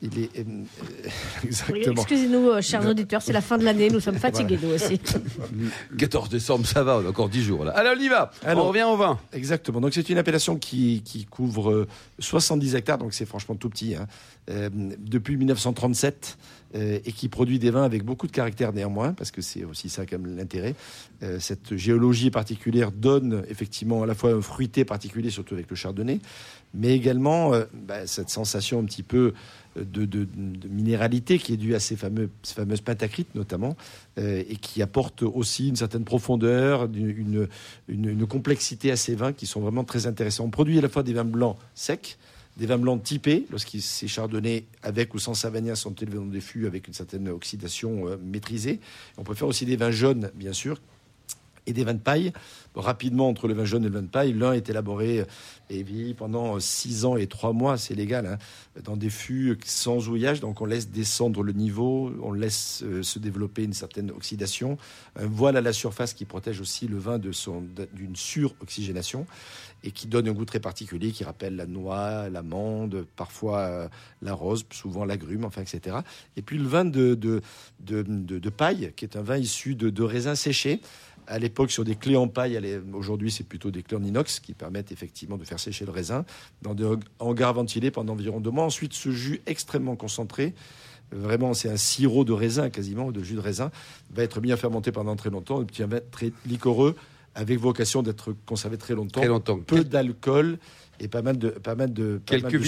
Il 0.00 0.16
est 0.16 0.30
euh, 0.38 0.44
Oui, 0.46 1.08
exactement. 1.44 2.02
Excusez-nous, 2.02 2.48
euh, 2.50 2.60
chers 2.62 2.86
auditeurs, 2.86 3.20
c'est 3.20 3.32
la 3.32 3.40
fin 3.40 3.58
de 3.58 3.64
l'année, 3.64 3.90
nous 3.90 3.98
sommes 3.98 4.18
fatigués 4.18 4.56
nous 4.62 4.70
aussi. 4.70 5.00
14 5.98 6.28
décembre, 6.28 6.64
ça 6.66 6.84
va, 6.84 6.98
on 6.98 7.06
a 7.06 7.08
encore 7.08 7.28
10 7.28 7.42
jours 7.42 7.64
là. 7.64 7.72
Allez, 7.72 7.90
on 7.98 8.00
y 8.00 8.08
va. 8.08 8.30
Alors- 8.44 8.66
on 8.66 8.68
revient 8.68 8.84
au 8.84 8.96
vin. 8.96 9.18
Exactement. 9.32 9.80
Donc 9.80 9.92
c'est 9.94 10.08
une 10.08 10.18
appellation 10.18 10.56
qui, 10.56 11.02
qui 11.04 11.24
couvre 11.24 11.70
euh, 11.72 11.88
70 12.20 12.76
hectares, 12.76 12.98
donc 12.98 13.12
c'est 13.12 13.26
franchement 13.26 13.56
tout 13.56 13.68
petit, 13.68 13.96
hein, 13.96 14.06
euh, 14.50 14.68
depuis 15.00 15.36
1937, 15.36 16.38
euh, 16.74 16.98
et 17.06 17.12
qui 17.12 17.30
produit 17.30 17.58
des 17.58 17.70
vins 17.70 17.84
avec 17.84 18.04
beaucoup 18.04 18.26
de 18.26 18.32
caractère 18.32 18.74
néanmoins, 18.74 19.14
parce 19.14 19.30
que 19.30 19.40
c'est 19.40 19.64
aussi 19.64 19.88
ça 19.88 20.02
même 20.12 20.36
l'intérêt. 20.36 20.74
Euh, 21.22 21.40
cette 21.40 21.74
géologie 21.74 22.30
particulière 22.30 22.92
donne 22.92 23.42
effectivement 23.48 24.02
à 24.02 24.06
la 24.06 24.14
fois 24.14 24.32
un 24.32 24.42
fruité 24.42 24.84
particulier, 24.84 25.30
surtout 25.30 25.54
avec 25.54 25.70
le 25.70 25.76
chardonnay, 25.76 26.20
mais 26.74 26.94
également 26.94 27.54
euh, 27.54 27.64
bah, 27.72 28.06
cette 28.06 28.28
sensation 28.28 28.80
un 28.80 28.84
petit 28.84 29.02
peu 29.02 29.32
de, 29.76 30.28
minéralité 30.68 31.38
qui 31.38 31.54
est 31.54 31.56
due 31.56 31.74
à 31.74 31.80
ces, 31.80 31.96
fameuses 31.96 32.80
pentacrites 32.84 33.34
notamment, 33.34 33.76
et 34.18 34.56
qui 34.56 34.82
apporte 34.82 35.22
aussi 35.22 35.68
une 35.68 35.76
certaine 35.76 36.04
profondeur, 36.04 36.88
une 37.88 38.26
complexité 38.26 38.90
à 38.90 38.96
ces 38.96 39.14
vins 39.14 39.32
qui 39.32 39.46
sont 39.46 39.60
vraiment 39.60 39.84
très 39.84 40.06
intéressants. 40.06 40.44
On 40.44 40.50
produit 40.50 40.78
à 40.78 40.82
la 40.82 40.88
fois 40.88 41.04
des 41.04 41.12
vins 41.12 41.24
blancs 41.24 41.56
secs, 41.74 42.18
des 42.58 42.66
vins 42.66 42.78
blancs 42.78 43.02
typés, 43.02 43.46
lorsqu'ils 43.50 43.82
ces 43.82 44.08
chardonnays 44.08 44.66
avec 44.82 45.14
ou 45.14 45.18
sans 45.18 45.34
savagnin 45.34 45.76
sont 45.76 45.94
élevés 45.94 46.18
dans 46.18 46.26
des 46.26 46.40
fûts 46.40 46.66
avec 46.66 46.88
une 46.88 46.94
certaine 46.94 47.28
oxydation 47.28 48.08
euh, 48.08 48.16
maîtrisée. 48.22 48.80
On 49.16 49.22
peut 49.22 49.34
faire 49.34 49.46
aussi 49.46 49.64
des 49.64 49.76
vins 49.76 49.92
jaunes, 49.92 50.30
bien 50.34 50.52
sûr, 50.52 50.80
et 51.68 51.72
des 51.72 51.84
vins 51.84 51.94
de 51.94 52.00
paille. 52.00 52.32
Rapidement, 52.74 53.28
entre 53.28 53.48
le 53.48 53.54
vin 53.54 53.64
jaune 53.64 53.84
et 53.84 53.88
le 53.88 53.94
vin 53.94 54.02
de 54.02 54.06
paille, 54.08 54.32
l'un 54.32 54.52
est 54.52 54.68
élaboré 54.70 55.24
et 55.70 55.82
vieilli 55.82 56.14
pendant 56.14 56.58
6 56.60 57.04
ans 57.04 57.16
et 57.16 57.26
3 57.26 57.52
mois, 57.52 57.76
c'est 57.76 57.94
légal, 57.94 58.26
hein, 58.26 58.38
dans 58.84 58.96
des 58.96 59.10
fûts 59.10 59.58
sans 59.64 60.08
ouillage. 60.08 60.40
Donc 60.40 60.60
on 60.60 60.64
laisse 60.64 60.90
descendre 60.90 61.42
le 61.42 61.52
niveau, 61.52 62.12
on 62.22 62.32
laisse 62.32 62.82
euh, 62.84 63.02
se 63.02 63.18
développer 63.18 63.64
une 63.64 63.72
certaine 63.72 64.10
oxydation. 64.10 64.78
Un 65.16 65.26
voile 65.26 65.56
à 65.56 65.60
la 65.60 65.72
surface 65.72 66.14
qui 66.14 66.24
protège 66.24 66.60
aussi 66.60 66.86
le 66.88 66.98
vin 66.98 67.18
de 67.18 67.32
d'une 67.92 68.16
suroxygénation 68.16 69.26
et 69.84 69.90
qui 69.92 70.06
donne 70.08 70.28
un 70.28 70.32
goût 70.32 70.44
très 70.44 70.58
particulier 70.60 71.12
qui 71.12 71.22
rappelle 71.24 71.54
la 71.56 71.66
noix, 71.66 72.28
l'amande, 72.28 73.06
parfois 73.16 73.58
euh, 73.60 73.88
la 74.22 74.34
rose, 74.34 74.64
souvent 74.72 75.04
l'agrume, 75.04 75.44
enfin, 75.44 75.62
etc. 75.62 75.98
Et 76.36 76.42
puis 76.42 76.58
le 76.58 76.66
vin 76.66 76.84
de, 76.84 77.14
de, 77.14 77.42
de, 77.80 78.02
de- 78.02 78.38
de 78.38 78.50
paille, 78.50 78.92
qui 78.96 79.04
est 79.04 79.16
un 79.16 79.22
vin 79.22 79.36
issu 79.36 79.74
de, 79.74 79.90
de 79.90 80.02
raisins 80.02 80.34
séchés. 80.34 80.80
À 81.30 81.38
l'époque, 81.38 81.70
sur 81.70 81.84
des 81.84 81.94
clés 81.94 82.16
en 82.16 82.26
paille, 82.26 82.58
aujourd'hui, 82.94 83.30
c'est 83.30 83.44
plutôt 83.44 83.70
des 83.70 83.82
clés 83.82 83.98
en 83.98 84.02
inox 84.02 84.40
qui 84.40 84.54
permettent 84.54 84.92
effectivement 84.92 85.36
de 85.36 85.44
faire 85.44 85.60
sécher 85.60 85.84
le 85.84 85.92
raisin 85.92 86.24
dans 86.62 86.74
des 86.74 86.88
hangars 87.18 87.52
ventilés 87.52 87.90
pendant 87.90 88.14
environ 88.14 88.40
deux 88.40 88.50
mois. 88.50 88.64
Ensuite, 88.64 88.94
ce 88.94 89.10
jus 89.10 89.42
extrêmement 89.46 89.94
concentré, 89.94 90.54
vraiment, 91.12 91.52
c'est 91.52 91.68
un 91.68 91.76
sirop 91.76 92.24
de 92.24 92.32
raisin 92.32 92.70
quasiment, 92.70 93.12
de 93.12 93.22
jus 93.22 93.34
de 93.34 93.40
raisin, 93.40 93.70
va 94.10 94.22
être 94.22 94.40
bien 94.40 94.56
fermenté 94.56 94.90
pendant 94.90 95.16
très 95.16 95.28
longtemps. 95.28 95.60
Un 95.60 95.64
petit 95.64 95.82
vin 95.82 96.00
très 96.10 96.32
liquoreux, 96.46 96.96
avec 97.34 97.58
vocation 97.58 98.02
d'être 98.02 98.34
conservé 98.46 98.78
très 98.78 98.94
longtemps. 98.94 99.20
Très 99.20 99.28
longtemps. 99.28 99.58
Peu 99.58 99.84
d'alcool 99.84 100.58
et 101.00 101.08
pas 101.08 101.22
mal 101.22 101.38
de, 101.38 101.50
pas 101.50 101.74
mal 101.74 101.92
de, 101.92 102.20
pas 102.24 102.38
Quelques 102.38 102.58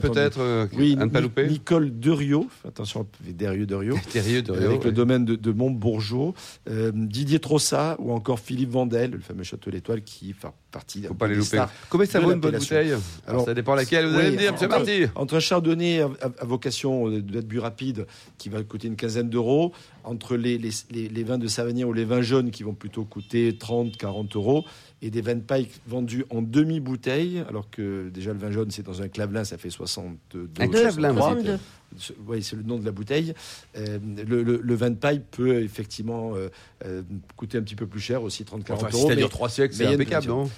peut-être 0.00 0.40
euh, 0.40 0.66
Oui, 0.76 0.96
à 0.98 1.04
ne 1.04 1.10
pas 1.10 1.20
louper. 1.20 1.46
Nicole 1.46 1.90
Deriot, 1.98 2.48
attention, 2.66 3.06
Deriot 3.20 3.66
Deriot, 3.66 3.96
Terrieux 4.12 4.42
de 4.42 4.52
avec 4.52 4.84
le 4.84 4.92
domaine 4.92 5.24
de, 5.24 5.36
de 5.36 5.52
Montbourgeot, 5.52 6.34
euh, 6.68 6.90
Didier 6.94 7.38
Trossat 7.38 7.96
ou 7.98 8.12
encore 8.12 8.40
Philippe 8.40 8.70
Vandel, 8.70 9.12
le 9.12 9.20
fameux 9.20 9.44
château 9.44 9.70
l'Étoile 9.70 10.02
qui 10.02 10.32
fait 10.32 10.48
partie 10.70 11.02
Faut 11.02 11.14
pas 11.14 11.28
les 11.28 11.34
louper. 11.34 11.62
Combien 11.88 12.06
ça 12.06 12.20
vaut 12.20 12.32
une 12.32 12.40
bonne 12.40 12.56
bouteille 12.56 12.90
Alors, 12.90 13.02
Alors, 13.26 13.44
ça 13.44 13.54
dépend 13.54 13.74
laquelle. 13.74 14.06
Vous 14.06 14.14
oui, 14.16 14.20
allez 14.22 14.30
me 14.32 14.36
dire, 14.36 14.54
c'est 14.56 14.68
parti. 14.68 15.04
Entre 15.14 15.34
un 15.36 15.40
chardonnay 15.40 16.00
à, 16.00 16.44
vocation 16.44 17.08
d'être 17.08 17.46
bu 17.46 17.58
rapide, 17.58 18.06
qui 18.38 18.48
va 18.48 18.62
coûter 18.62 18.88
une 18.88 18.96
quinzaine 18.96 19.28
d'euros, 19.28 19.72
entre 20.04 20.36
les, 20.36 20.58
les, 20.58 20.70
les- 20.90 21.08
les 21.08 21.24
vins 21.24 21.38
de 21.38 21.46
Savagnin 21.46 21.86
ou 21.86 21.92
les 21.92 22.04
vins 22.04 22.22
jaunes 22.22 22.50
qui 22.50 22.62
vont 22.62 22.74
plutôt 22.74 23.04
coûter 23.04 23.56
30, 23.56 23.96
40 23.96 24.36
euros, 24.36 24.64
et 25.02 25.10
des 25.10 25.20
vins 25.22 25.34
de 25.34 25.40
paille 25.40 25.68
vendus 25.86 26.24
en 26.30 26.42
demi-bouteille, 26.42 27.42
alors 27.48 27.70
que 27.70 28.08
déjà 28.10 28.32
le 28.32 28.38
vin 28.38 28.50
jaune 28.50 28.70
c'est 28.70 28.82
dans 28.84 29.00
un 29.02 29.08
clavelin, 29.08 29.44
ça 29.44 29.56
fait 29.58 29.70
62 29.70 30.50
Un 30.58 30.64
euros. 30.64 30.72
clavelin, 30.72 31.12
moi. 31.12 31.22
62. 31.32 31.58
Ce- 31.98 32.12
Oui, 32.26 32.42
c'est 32.42 32.54
le 32.56 32.62
nom 32.62 32.78
de 32.78 32.84
la 32.84 32.92
bouteille. 32.92 33.34
Euh, 33.76 33.98
le, 34.26 34.42
le- 34.42 34.60
le 34.62 34.74
vin 34.74 34.90
de 34.90 34.94
paille 34.96 35.22
peut 35.30 35.62
effectivement 35.62 36.36
euh, 36.36 36.48
euh, 36.84 37.02
coûter 37.36 37.58
un 37.58 37.62
petit 37.62 37.74
peu 37.76 37.86
plus 37.86 38.00
cher, 38.00 38.22
aussi 38.22 38.44
30-40 38.44 38.72
Enfin, 38.74 38.90
si 38.90 38.96
euros. 39.02 39.14
dure 39.14 39.28
3 39.28 39.48
siècles, 39.48 39.74
c'est 39.74 39.86
impeccable, 39.86 40.26
non? 40.28 40.50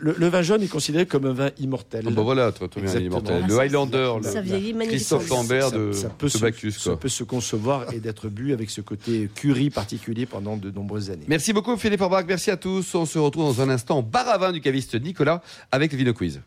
Le, 0.00 0.14
le 0.18 0.28
vin 0.28 0.42
jaune 0.42 0.62
est 0.62 0.68
considéré 0.68 1.06
comme 1.06 1.24
un 1.24 1.32
vin 1.32 1.50
immortel. 1.58 2.04
Ah 2.06 2.10
bah 2.10 2.22
voilà, 2.22 2.52
très, 2.52 2.68
bien, 2.80 2.98
immortel. 2.98 3.40
Ah, 3.42 3.46
Le 3.46 3.54
ça, 3.54 3.62
Highlander, 3.62 4.12
le. 4.22 4.86
Christophe 4.86 5.28
Lambert 5.30 5.70
de, 5.72 5.92
ça 5.92 6.10
peut, 6.10 6.26
de 6.26 6.30
se, 6.32 6.38
Bacchus. 6.38 6.72
ça 6.72 6.96
peut 6.96 7.08
se 7.08 7.24
concevoir 7.24 7.92
et 7.92 7.98
d'être 8.00 8.28
bu 8.28 8.52
avec 8.52 8.68
ce 8.68 8.82
côté 8.82 9.30
curry 9.34 9.70
particulier 9.70 10.26
pendant 10.26 10.56
de 10.56 10.70
nombreuses 10.70 11.10
années. 11.10 11.24
Merci 11.26 11.52
beaucoup 11.52 11.76
Philippe 11.76 12.02
Orbach, 12.02 12.24
merci 12.28 12.50
à 12.50 12.56
tous. 12.58 12.94
On 12.94 13.06
se 13.06 13.18
retrouve 13.18 13.44
dans 13.56 13.62
un 13.62 13.70
instant 13.70 14.00
au 14.00 14.02
bar 14.02 14.28
à 14.28 14.36
vin 14.36 14.52
du 14.52 14.60
caviste 14.60 15.00
Nicolas 15.00 15.40
avec 15.70 15.92
le 15.92 15.98
Vino 15.98 16.12
Quiz. 16.12 16.40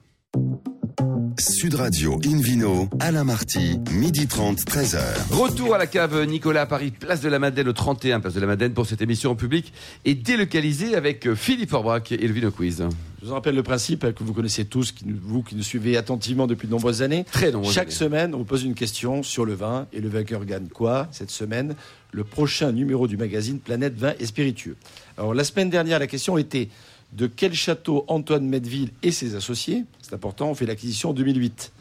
Sud 1.40 1.76
Radio 1.76 2.20
Invino, 2.26 2.88
Alain 3.00 3.26
Marty, 3.26 3.80
midi 3.92 4.26
30, 4.26 4.60
13h. 4.60 5.00
Retour 5.32 5.76
à 5.76 5.78
la 5.78 5.86
cave 5.88 6.24
Nicolas 6.26 6.62
à 6.62 6.66
Paris, 6.66 6.92
place 6.92 7.20
de 7.22 7.28
la 7.28 7.40
Madeleine 7.40 7.68
au 7.68 7.74
31, 7.74 8.22
place 8.22 8.34
de 8.36 8.40
la 8.40 8.48
Madeleine 8.48 8.74
pour 8.74 8.86
cette 8.86 9.02
émission 9.02 9.32
en 9.32 9.36
public 9.36 9.74
et 10.06 10.14
délocalisée 10.16 10.96
avec 10.96 11.34
Philippe 11.34 11.74
Orbach 11.74 12.12
et 12.12 12.18
le 12.18 12.34
Vino 12.34 12.52
Quiz. 12.52 12.84
Je 13.26 13.30
vous 13.30 13.34
rappelle 13.34 13.56
le 13.56 13.64
principe 13.64 14.14
que 14.14 14.24
vous 14.24 14.34
connaissez 14.34 14.66
tous, 14.66 14.94
vous 15.04 15.42
qui 15.42 15.56
nous 15.56 15.64
suivez 15.64 15.98
attentivement 15.98 16.46
depuis 16.46 16.68
de 16.68 16.72
nombreuses 16.72 17.02
années. 17.02 17.24
Très. 17.24 17.52
Chaque 17.72 17.92
semaine, 17.92 18.36
on 18.36 18.38
vous 18.38 18.46
pose 18.46 18.64
une 18.64 18.76
question 18.76 19.24
sur 19.24 19.46
le 19.46 19.56
vin 19.56 19.88
et 19.94 20.00
le 20.00 20.10
vainqueur 20.10 20.46
gagne 20.46 20.68
quoi 20.68 21.08
cette 21.10 21.32
semaine? 21.32 21.74
Le 22.12 22.24
prochain 22.24 22.72
numéro 22.72 23.08
du 23.08 23.18
magazine 23.18 23.58
Planète 23.58 23.96
Vin 23.96 24.14
et 24.20 24.28
Spiritueux. 24.28 24.76
Alors 25.18 25.34
la 25.34 25.44
semaine 25.44 25.72
dernière, 25.72 25.98
la 25.98 26.06
question 26.06 26.38
était 26.38 26.70
de 27.14 27.26
quel 27.26 27.56
château 27.56 28.06
Antoine 28.10 28.48
Medville 28.48 28.92
et 29.02 29.10
ses 29.10 29.34
associés, 29.34 29.86
c'est 30.04 30.14
important, 30.14 30.52
ont 30.52 30.56
fait 30.56 30.68
l'acquisition 30.68 31.10
en 31.10 31.14
2008 31.14 31.72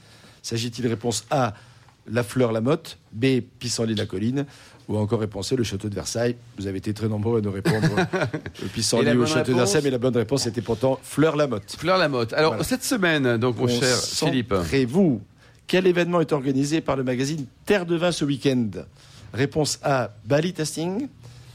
S'agit-il 0.40 0.86
réponse 0.86 1.26
A, 1.28 1.52
la 2.10 2.22
fleur 2.22 2.52
la 2.52 2.62
motte, 2.62 2.96
B, 3.12 3.42
pissenlit 3.58 3.94
la 3.94 4.06
colline, 4.06 4.46
ou 4.88 4.96
encore 4.98 5.20
réponse 5.20 5.48
C, 5.48 5.56
le 5.56 5.64
château 5.64 5.88
de 5.88 5.94
Versailles 5.94 6.36
Vous 6.58 6.66
avez 6.66 6.78
été 6.78 6.92
très 6.92 7.08
nombreux 7.08 7.38
à 7.38 7.40
nous 7.40 7.50
répondre 7.50 7.86
pissenlit 8.74 9.14
bonne 9.14 9.26
château 9.26 9.52
de 9.52 9.56
Versailles, 9.56 9.82
mais 9.84 9.90
la 9.90 9.98
bonne 9.98 10.16
réponse 10.16 10.46
était 10.46 10.60
pourtant 10.62 10.98
fleur 11.02 11.36
la 11.36 11.46
motte. 11.46 11.76
Fleur 11.78 11.98
Lamotte. 11.98 12.32
Alors 12.32 12.52
Voilà. 12.52 12.64
cette 12.64 12.84
semaine, 12.84 13.36
donc 13.38 13.58
mon 13.58 13.68
cher 13.68 13.96
Philippe. 13.96 14.52
vous 14.86 15.20
quel 15.66 15.86
événement 15.86 16.20
est 16.20 16.32
organisé 16.32 16.80
par 16.80 16.96
le 16.96 17.04
magazine 17.04 17.46
Terre 17.64 17.86
de 17.86 17.96
Vin 17.96 18.12
ce 18.12 18.24
week-end? 18.24 18.68
Réponse 19.32 19.78
A, 19.82 20.10
Bali 20.24 20.52
Testing. 20.52 21.08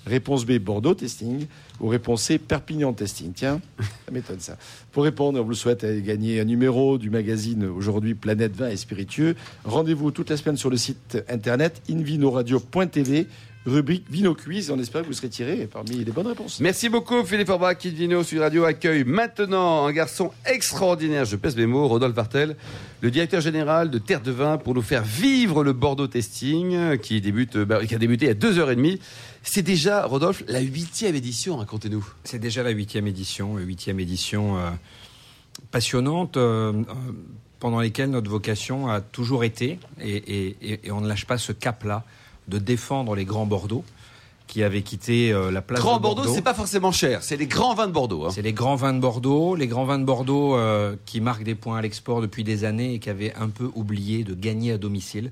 Réponse 0.09 0.45
B, 0.45 0.57
Bordeaux 0.57 0.95
Testing. 0.95 1.45
Ou 1.79 1.87
réponse 1.87 2.23
C, 2.23 2.37
Perpignan 2.39 2.91
Testing. 2.93 3.31
Tiens, 3.33 3.61
ça 3.79 4.11
m'étonne 4.11 4.39
ça. 4.39 4.57
Pour 4.91 5.03
répondre, 5.03 5.39
on 5.39 5.43
vous 5.43 5.49
le 5.49 5.55
souhaite 5.55 5.85
gagner 6.03 6.39
un 6.39 6.45
numéro 6.45 6.97
du 6.97 7.09
magazine 7.09 7.65
aujourd'hui 7.65 8.15
Planète 8.15 8.55
Vin 8.55 8.69
et 8.69 8.77
Spiritueux. 8.77 9.35
Rendez-vous 9.63 10.11
toute 10.11 10.29
la 10.29 10.37
semaine 10.37 10.57
sur 10.57 10.69
le 10.69 10.77
site 10.77 11.23
internet 11.29 11.81
invinoradio.tv, 11.89 13.27
rubrique 13.65 14.05
Vino 14.09 14.33
Quiz. 14.35 14.71
On 14.71 14.79
espère 14.79 15.01
que 15.03 15.07
vous 15.07 15.13
serez 15.13 15.29
tiré 15.29 15.67
parmi 15.71 16.03
les 16.03 16.11
bonnes 16.11 16.27
réponses. 16.27 16.59
Merci 16.59 16.89
beaucoup 16.89 17.23
Philippe 17.25 17.49
Orbach. 17.49 17.77
Kid 17.77 17.93
Vino 17.93 18.23
Sud 18.23 18.39
Radio 18.39 18.63
accueille 18.63 19.03
maintenant 19.03 19.85
un 19.85 19.91
garçon 19.91 20.31
extraordinaire, 20.45 21.25
je 21.25 21.35
pèse 21.35 21.55
mes 21.55 21.65
mots, 21.65 21.87
Rodolphe 21.87 22.15
Vartel, 22.15 22.55
le 23.01 23.11
directeur 23.11 23.41
général 23.41 23.89
de 23.91 23.97
Terre 23.99 24.21
de 24.21 24.31
Vin 24.31 24.57
pour 24.57 24.73
nous 24.75 24.81
faire 24.81 25.03
vivre 25.03 25.63
le 25.63 25.73
Bordeaux 25.73 26.07
Testing 26.07 26.97
qui, 26.99 27.21
débute, 27.21 27.57
euh, 27.57 27.65
bah, 27.65 27.85
qui 27.85 27.93
a 27.95 27.97
débuté 27.99 28.25
il 28.25 28.29
y 28.29 28.31
a 28.31 28.35
deux 28.35 28.57
heures 28.59 28.71
et 28.71 28.75
demie. 28.75 28.99
C'est 29.43 29.61
déjà, 29.61 30.05
Rodolphe, 30.05 30.43
la 30.47 30.59
huitième 30.61 31.15
édition, 31.15 31.57
racontez-nous. 31.57 32.05
C'est 32.23 32.39
déjà 32.39 32.63
la 32.63 32.71
huitième 32.71 33.07
édition, 33.07 33.57
euh, 33.57 33.61
huitième 33.61 33.99
édition 33.99 34.57
euh, 34.57 34.69
passionnante, 35.71 36.37
euh, 36.37 36.71
euh, 36.73 36.83
pendant 37.59 37.79
lesquelles 37.81 38.09
notre 38.09 38.29
vocation 38.29 38.87
a 38.89 39.01
toujours 39.01 39.43
été, 39.43 39.79
et, 40.01 40.09
et- 40.15 40.57
et- 40.61 40.79
et 40.87 40.91
on 40.91 41.01
ne 41.01 41.07
lâche 41.07 41.25
pas 41.25 41.37
ce 41.37 41.51
cap-là, 41.51 42.05
de 42.49 42.57
défendre 42.57 43.15
les 43.15 43.25
grands 43.25 43.45
Bordeaux 43.45 43.83
qui 44.47 44.63
avaient 44.63 44.81
quitté 44.81 45.31
euh, 45.31 45.51
la 45.51 45.61
place 45.61 45.79
Grand 45.79 45.97
de 45.97 46.01
Bordeaux, 46.01 46.33
c'est 46.33 46.41
pas 46.41 46.55
forcément 46.55 46.91
cher, 46.91 47.21
c'est 47.21 47.37
les 47.37 47.45
grands 47.45 47.75
vins 47.75 47.85
de 47.85 47.91
Bordeaux. 47.91 48.25
hein. 48.25 48.31
C'est 48.31 48.41
les 48.41 48.51
grands 48.53 48.75
vins 48.75 48.93
de 48.93 48.99
Bordeaux, 48.99 49.55
les 49.55 49.67
grands 49.67 49.85
vins 49.85 49.99
de 49.99 50.05
Bordeaux 50.05 50.55
euh, 50.55 50.95
qui 51.05 51.21
marquent 51.21 51.43
des 51.43 51.53
points 51.53 51.77
à 51.77 51.81
l'export 51.83 52.19
depuis 52.19 52.43
des 52.43 52.63
années 52.65 52.95
et 52.95 52.99
qui 52.99 53.11
avaient 53.11 53.33
un 53.35 53.49
peu 53.49 53.69
oublié 53.75 54.23
de 54.23 54.33
gagner 54.33 54.71
à 54.71 54.77
domicile. 54.79 55.31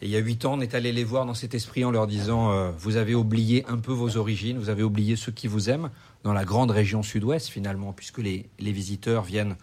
Et 0.00 0.06
il 0.06 0.10
y 0.10 0.16
a 0.16 0.20
huit 0.20 0.46
ans, 0.46 0.54
on 0.56 0.60
est 0.62 0.74
allé 0.74 0.92
les 0.92 1.04
voir 1.04 1.26
dans 1.26 1.34
cet 1.34 1.54
esprit 1.54 1.84
en 1.84 1.90
leur 1.90 2.06
disant 2.06 2.50
euh, 2.50 2.70
vous 2.78 2.96
avez 2.96 3.14
oublié 3.14 3.66
un 3.68 3.76
peu 3.76 3.92
vos 3.92 4.16
origines, 4.16 4.56
vous 4.56 4.70
avez 4.70 4.82
oublié 4.82 5.16
ceux 5.16 5.32
qui 5.32 5.46
vous 5.46 5.68
aiment 5.68 5.90
dans 6.24 6.32
la 6.32 6.44
grande 6.46 6.70
région 6.70 7.02
sud-ouest 7.02 7.48
finalement, 7.48 7.92
puisque 7.92 8.18
les, 8.18 8.46
les 8.60 8.72
visiteurs 8.72 9.24
viennent 9.24 9.56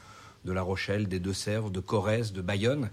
de 0.44 0.52
La 0.52 0.62
Rochelle, 0.62 1.08
des 1.08 1.20
Deux-Sèvres, 1.20 1.72
de 1.72 1.80
Corrèze, 1.80 2.34
de 2.34 2.42
Bayonne. 2.42 2.90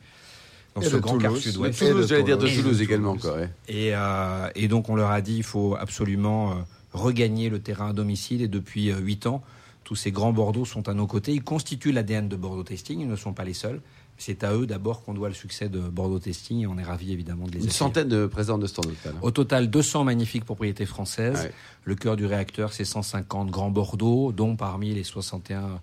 Dans 0.74 0.80
Et 0.80 0.86
ce 0.86 0.96
grand 0.96 1.18
quart 1.18 1.36
sud-ouest. 1.36 1.78
Toulouse, 1.78 2.06
j'allais 2.08 2.22
dire 2.22 2.38
de 2.38 2.48
Toulouse. 2.48 2.80
Également, 2.80 3.16
Toulouse. 3.16 3.30
quoi. 3.30 3.40
ouais. 3.40 3.50
Et, 3.68 3.90
euh, 3.94 4.48
et 4.54 4.68
donc 4.68 4.88
on 4.88 4.94
leur 4.94 5.10
a 5.10 5.20
dit 5.20 5.36
il 5.36 5.42
faut 5.42 5.76
absolument 5.78 6.52
euh, 6.52 6.54
regagner 6.92 7.48
le 7.50 7.58
terrain 7.60 7.90
à 7.90 7.92
domicile. 7.92 8.42
Et 8.42 8.48
depuis 8.48 8.90
euh, 8.90 8.98
huit 8.98 9.26
ans, 9.26 9.42
tous 9.84 9.96
ces 9.96 10.10
grands 10.12 10.32
Bordeaux 10.32 10.64
sont 10.64 10.88
à 10.88 10.94
nos 10.94 11.06
côtés. 11.06 11.32
Ils 11.32 11.42
constituent 11.44 11.92
l'ADN 11.92 12.28
de 12.28 12.36
Bordeaux 12.36 12.62
Testing. 12.62 13.00
Ils 13.00 13.08
ne 13.08 13.16
sont 13.16 13.32
pas 13.32 13.44
les 13.44 13.54
seuls. 13.54 13.80
C'est 14.18 14.44
à 14.44 14.54
eux 14.54 14.66
d'abord 14.66 15.02
qu'on 15.02 15.14
doit 15.14 15.28
le 15.28 15.34
succès 15.34 15.68
de 15.68 15.80
Bordeaux 15.80 16.20
Testing. 16.20 16.60
Et 16.60 16.66
on 16.66 16.78
est 16.78 16.82
ravis 16.84 17.12
évidemment 17.12 17.46
de 17.46 17.50
les 17.52 17.56
Une 17.58 17.62
accueillir. 17.64 17.76
centaine 17.76 18.08
de 18.08 18.26
présents 18.26 18.58
de 18.58 18.66
stand 18.66 18.86
au 18.86 18.90
total. 18.90 19.14
Au 19.22 19.30
total, 19.30 19.70
200 19.70 20.04
magnifiques 20.04 20.44
propriétés 20.44 20.86
françaises. 20.86 21.42
Ouais. 21.44 21.52
Le 21.84 21.94
cœur 21.96 22.16
du 22.16 22.24
réacteur, 22.26 22.72
c'est 22.72 22.84
150 22.84 23.50
grands 23.50 23.70
Bordeaux, 23.70 24.30
dont 24.32 24.54
parmi 24.54 24.94
les 24.94 25.02
61 25.02 25.80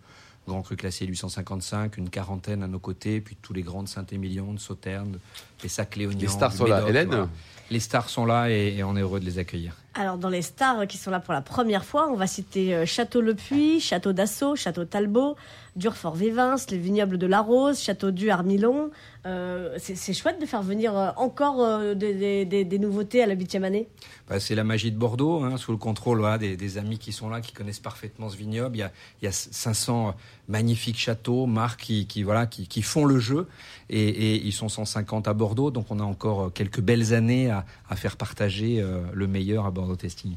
grands 0.50 0.62
crus 0.62 0.78
classés 0.78 1.06
855, 1.06 1.98
une 1.98 2.10
quarantaine 2.10 2.64
à 2.64 2.68
nos 2.68 2.80
côtés, 2.80 3.22
puis 3.22 3.38
tous 3.42 3.54
les 3.54 3.62
grands 3.62 3.84
de 3.84 3.88
Saint-Émilion, 3.88 4.54
de 4.54 4.60
Sauternes, 4.60 5.20
les 5.64 5.70
Sacs-Léognan. 5.70 6.20
Les 6.20 6.28
stars 6.28 6.52
du 6.52 6.58
sont 6.58 6.66
là. 6.66 6.84
Hélène 6.88 7.08
voilà. 7.08 7.30
Les 7.72 7.80
stars 7.80 8.10
sont 8.10 8.26
là 8.26 8.50
et, 8.50 8.76
et 8.78 8.84
on 8.84 8.98
est 8.98 9.02
heureux 9.02 9.20
de 9.20 9.26
les 9.26 9.38
accueillir. 9.38 9.76
Alors, 9.94 10.18
dans 10.18 10.30
les 10.30 10.42
stars 10.42 10.88
qui 10.88 10.98
sont 10.98 11.12
là 11.12 11.20
pour 11.20 11.34
la 11.34 11.42
première 11.42 11.84
fois, 11.84 12.10
on 12.10 12.16
va 12.16 12.26
citer 12.26 12.74
euh, 12.74 12.86
Château-le-Puy, 12.86 13.80
Château 13.80 14.14
d'Assaut, 14.14 14.56
Château 14.56 14.86
Talbot, 14.86 15.36
Durfort-Vévins, 15.76 16.56
les 16.70 16.78
vignobles 16.78 17.18
de 17.18 17.28
la 17.28 17.42
Rose, 17.42 17.80
Château 17.80 18.12
du 18.12 18.30
Armilon. 18.30 18.92
Euh, 19.26 19.78
c'est 19.78 20.14
chouette 20.14 20.40
de 20.40 20.46
faire 20.46 20.62
venir 20.62 20.98
euh, 20.98 21.12
encore 21.18 21.62
euh, 21.62 21.94
des, 21.94 22.80
nouveautés 22.80 23.22
à 23.22 23.26
la 23.26 23.34
huitième 23.34 23.66
année. 23.66 23.90
Bah, 24.30 24.40
c'est 24.40 24.56
la 24.56 24.64
magie 24.64 24.92
de 24.92 24.98
Bordeaux, 24.98 25.44
hein, 25.44 25.58
sous 25.58 25.72
le 25.72 25.78
contrôle 25.78 26.26
des, 26.40 26.78
amis 26.78 26.98
qui 26.98 27.12
sont 27.12 27.30
là, 27.30 27.42
qui 27.42 27.52
connaissent 27.52 27.80
parfaitement 27.80 28.30
ce 28.30 28.38
vignoble. 28.38 28.78
Il 28.78 28.80
y 28.80 28.84
a, 28.84 28.92
il 29.22 29.26
y 29.26 29.28
a 29.28 29.32
500 29.32 30.16
magnifiques 30.48 30.98
châteaux, 30.98 31.46
marques 31.46 31.82
qui, 31.82 32.24
voilà, 32.24 32.46
qui, 32.48 32.82
font 32.82 33.06
le 33.06 33.20
jeu. 33.20 33.48
Et, 33.90 34.36
ils 34.38 34.54
sont 34.54 34.70
150 34.70 35.28
à 35.28 35.34
Bordeaux, 35.34 35.70
donc 35.72 35.88
on 35.90 36.00
a 36.00 36.04
encore 36.04 36.54
quelques 36.54 36.82
belles 36.82 37.14
années 37.14 37.50
à, 37.50 37.66
à 37.90 37.96
faire 37.96 38.16
partager 38.16 38.84
le 39.14 39.28
meilleur 39.28 39.66
à 39.66 39.72
Bordeaux 39.72 39.96
Testing. 39.96 40.36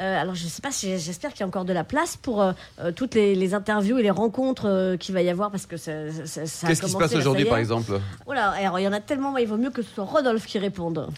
Euh, 0.00 0.20
alors, 0.20 0.34
je 0.34 0.44
ne 0.44 0.48
sais 0.48 0.62
pas, 0.62 0.70
si- 0.70 0.98
j'espère 0.98 1.32
qu'il 1.32 1.40
y 1.40 1.42
a 1.42 1.46
encore 1.46 1.64
de 1.64 1.72
la 1.72 1.84
place 1.84 2.16
pour 2.16 2.40
euh, 2.42 2.52
euh, 2.80 2.92
toutes 2.92 3.14
les, 3.14 3.34
les 3.34 3.54
interviews 3.54 3.98
et 3.98 4.02
les 4.02 4.10
rencontres 4.10 4.66
euh, 4.66 4.96
qu'il 4.96 5.14
va 5.14 5.22
y 5.22 5.28
avoir 5.28 5.50
parce 5.50 5.66
que 5.66 5.76
ça, 5.76 5.92
ça- 6.24 6.46
ça 6.46 6.66
a 6.66 6.70
Qu'est-ce 6.70 6.82
qui 6.82 6.90
se 6.90 6.96
passe 6.96 7.14
aujourd'hui, 7.14 7.44
par 7.44 7.58
exemple? 7.58 8.00
Voilà, 8.26 8.50
alors 8.50 8.78
il 8.78 8.84
y 8.84 8.88
en 8.88 8.92
a 8.92 9.00
tellement, 9.00 9.36
il 9.38 9.46
vaut 9.48 9.56
mieux 9.56 9.70
que 9.70 9.82
ce 9.82 9.88
soit 9.90 10.04
Rodolphe 10.04 10.46
qui 10.46 10.58
réponde. 10.58 11.08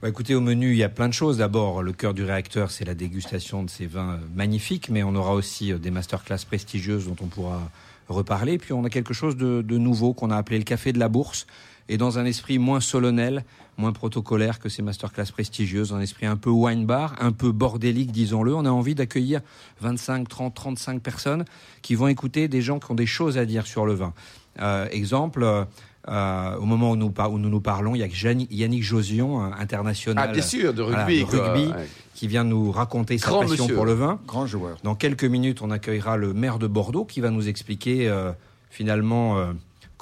Bah, 0.00 0.08
écoutez, 0.08 0.34
au 0.34 0.40
menu, 0.40 0.70
il 0.72 0.76
y 0.78 0.82
a 0.82 0.88
plein 0.88 1.08
de 1.08 1.14
choses. 1.14 1.38
D'abord, 1.38 1.82
le 1.82 1.92
cœur 1.92 2.14
du 2.14 2.24
réacteur, 2.24 2.70
c'est 2.70 2.84
la 2.84 2.94
dégustation 2.94 3.62
de 3.62 3.70
ces 3.70 3.86
vins 3.86 4.18
magnifiques, 4.34 4.88
mais 4.88 5.02
on 5.02 5.14
aura 5.14 5.32
aussi 5.34 5.72
des 5.74 5.90
masterclass 5.90 6.38
prestigieuses 6.46 7.06
dont 7.06 7.16
on 7.22 7.26
pourra 7.26 7.60
reparler. 8.08 8.58
Puis 8.58 8.72
on 8.72 8.84
a 8.84 8.90
quelque 8.90 9.14
chose 9.14 9.36
de, 9.36 9.62
de 9.62 9.78
nouveau 9.78 10.12
qu'on 10.12 10.30
a 10.30 10.36
appelé 10.36 10.58
le 10.58 10.64
café 10.64 10.92
de 10.92 10.98
la 10.98 11.08
bourse, 11.08 11.46
et 11.92 11.98
dans 11.98 12.18
un 12.18 12.24
esprit 12.24 12.58
moins 12.58 12.80
solennel, 12.80 13.44
moins 13.76 13.92
protocolaire 13.92 14.58
que 14.58 14.70
ces 14.70 14.80
masterclass 14.80 15.26
prestigieuses, 15.30 15.92
un 15.92 16.00
esprit 16.00 16.24
un 16.24 16.36
peu 16.38 16.48
wine 16.48 16.86
bar, 16.86 17.14
un 17.20 17.32
peu 17.32 17.52
bordélique, 17.52 18.12
disons-le. 18.12 18.54
On 18.54 18.64
a 18.64 18.70
envie 18.70 18.94
d'accueillir 18.94 19.40
25, 19.82 20.26
30, 20.26 20.54
35 20.54 21.02
personnes 21.02 21.44
qui 21.82 21.94
vont 21.94 22.08
écouter 22.08 22.48
des 22.48 22.62
gens 22.62 22.78
qui 22.78 22.90
ont 22.90 22.94
des 22.94 23.04
choses 23.04 23.36
à 23.36 23.44
dire 23.44 23.66
sur 23.66 23.84
le 23.84 23.92
vin. 23.92 24.14
Euh, 24.60 24.88
exemple, 24.90 25.42
euh, 25.42 25.64
euh, 26.08 26.56
au 26.56 26.64
moment 26.64 26.92
où 26.92 26.96
nous, 26.96 27.12
où 27.30 27.38
nous 27.38 27.48
nous 27.50 27.60
parlons, 27.60 27.94
il 27.94 27.98
y 27.98 28.02
a 28.02 28.32
Yannick 28.50 28.82
Josion, 28.82 29.42
international 29.42 30.28
Ah, 30.30 30.32
bien 30.32 30.42
sûr, 30.42 30.72
de 30.72 30.82
voilà, 30.82 31.04
rugby. 31.04 31.20
de 31.20 31.24
rugby, 31.26 31.66
Ouais. 31.72 31.88
qui 32.14 32.26
vient 32.26 32.44
nous 32.44 32.72
raconter 32.72 33.18
sa 33.18 33.28
Grand 33.28 33.40
passion 33.40 33.64
monsieur. 33.64 33.74
pour 33.76 33.84
le 33.84 33.92
vin. 33.92 34.18
Grand 34.26 34.46
joueur. 34.46 34.78
Dans 34.82 34.94
quelques 34.94 35.24
minutes, 35.24 35.60
on 35.60 35.70
accueillera 35.70 36.16
le 36.16 36.32
maire 36.32 36.58
de 36.58 36.66
Bordeaux 36.66 37.04
qui 37.04 37.20
va 37.20 37.28
nous 37.28 37.48
expliquer 37.48 38.08
euh, 38.08 38.32
finalement 38.70 39.36
euh, 39.38 39.52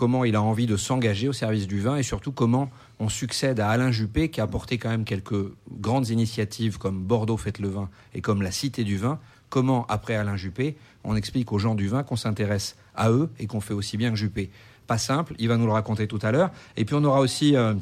comment 0.01 0.25
il 0.25 0.35
a 0.35 0.41
envie 0.41 0.65
de 0.65 0.79
s'engager 0.79 1.29
au 1.29 1.35
service 1.35 1.67
du 1.67 1.79
vin 1.79 1.99
et 1.99 2.03
surtout 2.03 2.33
comment 2.33 2.71
on 3.01 3.11
succède 3.11 3.61
à 3.61 3.69
Alain 3.69 3.91
Juppé 3.91 4.31
qui 4.31 4.41
a 4.41 4.45
apporté 4.45 4.79
quand 4.79 4.89
même 4.89 5.05
quelques 5.05 5.53
grandes 5.71 6.09
initiatives 6.09 6.79
comme 6.79 7.03
Bordeaux 7.03 7.37
Fête 7.37 7.59
le 7.59 7.69
vin 7.69 7.91
et 8.15 8.23
comme 8.23 8.41
la 8.41 8.51
Cité 8.51 8.83
du 8.83 8.97
vin. 8.97 9.19
Comment, 9.51 9.85
après 9.91 10.15
Alain 10.15 10.39
Juppé, 10.39 10.79
on 11.05 11.17
explique 11.17 11.53
aux 11.53 11.59
gens 11.59 11.75
du 11.75 11.87
vin 11.87 12.03
qu'on 12.03 12.17
s'intéresse 12.17 12.77
à 12.97 13.11
eux 13.11 13.29
et 13.39 13.47
qu'on 13.47 13.61
fait 13.61 13.75
aussi 13.75 13.99
bien 13.99 14.09
que 14.09 14.17
Juppé. 14.17 14.49
Pas 14.87 14.97
simple, 14.97 15.35
il 15.39 15.49
va 15.49 15.59
nous 15.59 15.67
le 15.67 15.73
raconter 15.73 16.07
tout 16.07 16.21
à 16.23 16.33
l'heure. 16.33 16.51
Et 16.79 16.87
puis 16.87 16.95
on 16.95 17.05
aura 17.05 17.21
aussi 17.21 17.55
euh, 17.55 17.75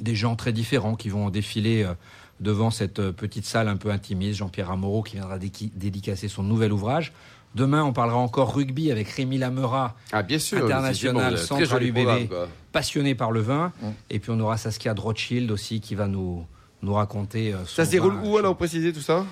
des 0.00 0.16
gens 0.16 0.34
très 0.34 0.52
différents 0.52 0.96
qui 0.96 1.10
vont 1.10 1.30
défiler 1.30 1.84
euh, 1.84 1.94
devant 2.40 2.72
cette 2.72 2.98
euh, 2.98 3.12
petite 3.12 3.44
salle 3.44 3.68
un 3.68 3.76
peu 3.76 3.92
intimiste. 3.92 4.38
Jean-Pierre 4.38 4.72
Amoreau 4.72 5.04
qui 5.04 5.14
viendra 5.14 5.38
dédicacer 5.38 6.26
son 6.26 6.42
nouvel 6.42 6.72
ouvrage. 6.72 7.12
Demain, 7.54 7.82
on 7.82 7.92
parlera 7.92 8.18
encore 8.18 8.54
rugby 8.54 8.92
avec 8.92 9.08
Rémi 9.08 9.36
Lameura, 9.38 9.96
Ah, 10.12 10.22
bien 10.22 10.38
sûr. 10.38 10.64
International, 10.64 11.36
centre 11.38 11.64
joli 11.64 11.88
UBB. 11.88 11.94
programme, 12.04 12.28
quoi. 12.28 12.48
passionné 12.72 13.14
par 13.16 13.32
le 13.32 13.40
vin. 13.40 13.72
Mm. 13.82 13.86
Et 14.10 14.18
puis 14.20 14.30
on 14.30 14.38
aura 14.40 14.56
Saskia 14.56 14.94
Rothschild 14.96 15.50
aussi 15.50 15.80
qui 15.80 15.94
va 15.96 16.06
nous, 16.06 16.46
nous 16.82 16.94
raconter. 16.94 17.52
euh, 17.52 17.58
son 17.66 17.74
Ça 17.76 17.84
se 17.86 17.90
déroule 17.90 18.14
vin. 18.14 18.28
où 18.28 18.36
alors, 18.38 18.56
préciser 18.56 18.92
tout 18.92 19.00
ça? 19.00 19.24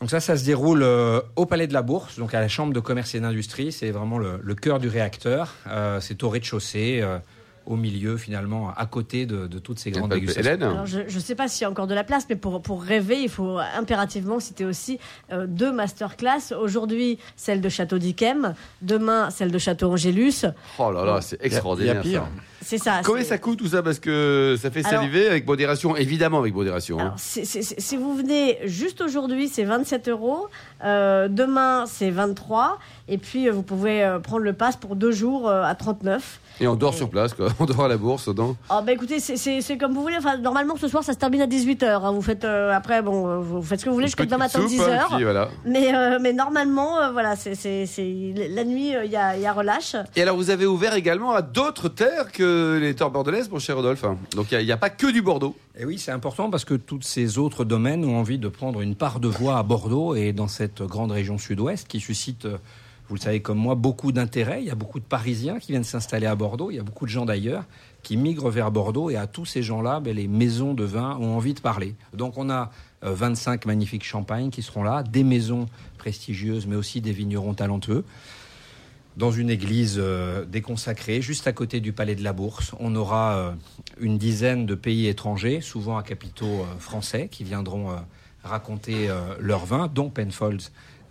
Donc 0.00 0.10
ça, 0.10 0.20
ça 0.20 0.36
se 0.36 0.44
déroule 0.44 0.82
euh, 0.82 1.20
au 1.36 1.46
Palais 1.46 1.66
de 1.66 1.72
la 1.72 1.82
Bourse, 1.82 2.18
donc 2.18 2.34
à 2.34 2.40
la 2.40 2.48
Chambre 2.48 2.72
de 2.72 2.80
commerce 2.80 3.14
et 3.14 3.20
d'industrie. 3.20 3.72
C'est 3.72 3.90
vraiment 3.90 4.18
le, 4.18 4.38
le 4.42 4.54
cœur 4.54 4.78
du 4.78 4.88
réacteur. 4.88 5.54
Euh, 5.66 6.00
c'est 6.00 6.22
au 6.22 6.28
rez-de-chaussée, 6.28 7.00
euh, 7.02 7.18
au 7.66 7.76
milieu 7.76 8.16
finalement, 8.16 8.72
à 8.76 8.86
côté 8.86 9.26
de, 9.26 9.46
de 9.46 9.58
toutes 9.58 9.78
ces 9.78 9.90
grandes 9.90 10.12
dégustations. 10.12 10.52
Hélène 10.52 10.62
Alors, 10.62 10.86
je 10.86 11.00
ne 11.02 11.20
sais 11.20 11.34
pas 11.34 11.48
s'il 11.48 11.62
y 11.62 11.64
a 11.64 11.70
encore 11.70 11.86
de 11.86 11.94
la 11.94 12.04
place, 12.04 12.26
mais 12.28 12.36
pour, 12.36 12.62
pour 12.62 12.82
rêver, 12.82 13.20
il 13.22 13.28
faut 13.28 13.58
impérativement 13.76 14.40
citer 14.40 14.64
aussi 14.64 14.98
euh, 15.32 15.46
deux 15.46 15.72
masterclass. 15.72 16.54
Aujourd'hui, 16.58 17.18
celle 17.36 17.60
de 17.60 17.68
Château 17.68 17.98
d'Yquem. 17.98 18.54
Demain, 18.82 19.30
celle 19.30 19.50
de 19.50 19.58
Château 19.58 19.92
Angélus. 19.92 20.46
Oh 20.78 20.90
là 20.90 21.04
là, 21.04 21.20
c'est 21.20 21.44
extraordinaire. 21.44 22.02
Il 22.04 22.12
y 22.12 22.16
a 22.16 22.20
pire. 22.20 22.28
ça. 22.28 22.42
C'est 22.68 22.78
ça. 22.78 23.00
Combien 23.04 23.22
ça 23.22 23.38
coûte 23.38 23.58
tout 23.60 23.68
ça 23.68 23.80
Parce 23.82 24.00
que 24.00 24.56
ça 24.60 24.72
fait 24.72 24.84
Alors- 24.84 25.00
saliver 25.02 25.28
avec 25.28 25.46
modération, 25.46 25.94
évidemment 25.94 26.38
avec 26.40 26.52
modération. 26.52 26.98
hein. 26.98 27.14
Si 27.16 27.96
vous 27.96 28.14
venez 28.16 28.58
juste 28.64 29.00
aujourd'hui, 29.00 29.48
c'est 29.48 29.62
27 29.64 30.08
euros. 30.08 30.48
Euh, 30.84 31.28
demain, 31.28 31.84
c'est 31.86 32.10
23. 32.10 32.78
Et 33.08 33.18
puis, 33.18 33.48
euh, 33.48 33.52
vous 33.52 33.62
pouvez 33.62 34.02
euh, 34.02 34.18
prendre 34.18 34.42
le 34.42 34.52
pass 34.52 34.74
pour 34.76 34.96
deux 34.96 35.12
jours 35.12 35.48
à 35.48 35.74
39. 35.76 36.40
Et 36.58 36.66
on 36.66 36.74
dort 36.74 36.94
sur 36.94 37.10
place, 37.10 37.34
quoi. 37.34 37.48
On 37.60 37.66
dort 37.66 37.84
à 37.84 37.88
la 37.88 37.98
bourse, 37.98 38.28
non 38.28 38.56
Oh, 38.70 38.80
bah 38.84 38.92
écoutez, 38.92 39.20
c'est- 39.20 39.76
comme 39.78 39.92
vous 39.92 40.00
voulez. 40.00 40.16
Enfin, 40.18 40.38
normalement, 40.38 40.74
ce 40.80 40.88
soir, 40.88 41.04
ça 41.04 41.12
se 41.12 41.18
termine 41.18 41.42
à 41.42 41.46
18h. 41.46 42.10
Vous 42.14 42.22
faites 42.22 42.44
euh, 42.46 42.72
après, 42.72 43.02
bon, 43.02 43.40
vous 43.40 43.62
faites 43.62 43.78
ce 43.80 43.84
que 43.84 43.90
vous 43.90 43.94
voulez 43.96 44.06
jusqu'à 44.06 44.24
demain 44.24 44.38
matin, 44.38 44.60
Petite 44.60 44.78
soupe, 44.80 44.88
hein, 44.90 45.04
10h. 45.10 45.14
puis 45.16 45.24
voilà. 45.24 45.48
Mais, 45.66 45.94
euh, 45.94 46.18
mais 46.20 46.32
normalement, 46.32 46.98
euh, 46.98 47.10
voilà, 47.12 47.36
c'est 47.36 47.52
la 48.54 48.64
nuit, 48.64 48.94
il 49.04 49.10
y, 49.10 49.16
a, 49.16 49.36
il 49.36 49.42
y 49.42 49.46
a 49.46 49.52
relâche. 49.52 49.96
Et 50.16 50.22
alors, 50.22 50.36
vous 50.36 50.48
avez 50.48 50.64
ouvert 50.64 50.94
également 50.94 51.32
à 51.34 51.42
d'autres 51.42 51.90
terres 51.90 52.32
que 52.32 52.55
les 52.80 52.94
terres 52.94 53.10
bordelaises, 53.10 53.50
mon 53.50 53.58
cher 53.58 53.76
Rodolphe. 53.76 54.04
Donc, 54.34 54.52
il 54.52 54.64
n'y 54.64 54.72
a, 54.72 54.76
pas 54.76 54.90
que 54.90 55.10
du 55.10 55.22
Bordeaux. 55.22 55.56
Et 55.78 55.84
oui, 55.84 55.98
c'est 55.98 56.10
important 56.10 56.50
parce 56.50 56.64
que 56.64 56.74
tous 56.74 57.02
ces 57.02 57.38
autres 57.38 57.64
domaines 57.64 58.04
ont 58.04 58.18
envie 58.18 58.38
de 58.38 58.48
prendre 58.48 58.80
une 58.80 58.94
part 58.94 59.20
de 59.20 59.28
voix 59.28 59.58
à 59.58 59.62
Bordeaux 59.62 60.14
et 60.14 60.32
dans 60.32 60.48
cette 60.48 60.82
grande 60.82 61.12
région 61.12 61.38
sud-ouest 61.38 61.86
qui 61.88 62.00
suscite, 62.00 62.46
euh, 62.46 62.58
vous 63.08 63.16
le 63.16 63.20
savez 63.20 63.40
comme 63.40 63.58
moi, 63.58 63.74
beaucoup 63.74 64.12
d'intérêt. 64.12 64.62
Il 64.62 64.66
y 64.66 64.70
a 64.70 64.74
beaucoup 64.74 64.98
de 64.98 65.04
Parisiens 65.04 65.58
qui 65.58 65.72
viennent 65.72 65.84
s'installer 65.84 66.26
à 66.26 66.34
Bordeaux. 66.34 66.70
Il 66.70 66.76
y 66.76 66.80
a 66.80 66.82
beaucoup 66.82 67.04
de 67.04 67.10
gens 67.10 67.24
d'ailleurs 67.24 67.64
qui 68.02 68.16
migrent 68.16 68.50
vers 68.50 68.70
Bordeaux 68.70 69.10
et 69.10 69.16
à 69.16 69.26
tous 69.26 69.46
ces 69.46 69.62
gens-là, 69.62 70.00
ben, 70.00 70.14
les 70.14 70.28
maisons 70.28 70.74
de 70.74 70.84
vin 70.84 71.16
ont 71.20 71.36
envie 71.36 71.54
de 71.54 71.60
parler. 71.60 71.94
Donc 72.14 72.38
on 72.38 72.50
a 72.50 72.70
euh, 73.04 73.14
25 73.14 73.66
magnifiques 73.66 74.04
champagnes 74.04 74.50
qui 74.50 74.62
seront 74.62 74.84
là, 74.84 75.02
des 75.02 75.24
maisons 75.24 75.66
prestigieuses, 75.98 76.66
mais 76.66 76.76
aussi 76.76 77.00
des 77.00 77.12
vignerons 77.12 77.54
talentueux 77.54 78.04
dans 79.16 79.30
une 79.30 79.48
église 79.50 79.96
euh, 79.98 80.44
déconsacrée, 80.44 81.22
juste 81.22 81.46
à 81.46 81.52
côté 81.52 81.80
du 81.80 81.92
Palais 81.92 82.14
de 82.14 82.22
la 82.22 82.32
Bourse. 82.32 82.72
On 82.80 82.94
aura 82.96 83.36
euh, 83.36 83.50
une 84.00 84.18
dizaine 84.18 84.66
de 84.66 84.74
pays 84.74 85.06
étrangers, 85.06 85.60
souvent 85.62 85.96
à 85.96 86.02
capitaux 86.02 86.46
euh, 86.46 86.78
français, 86.78 87.28
qui 87.30 87.42
viendront 87.44 87.90
euh, 87.90 87.96
raconter 88.44 89.08
euh, 89.08 89.20
leur 89.40 89.64
vin, 89.64 89.90
dont 89.92 90.10
Penfolds, 90.10 90.60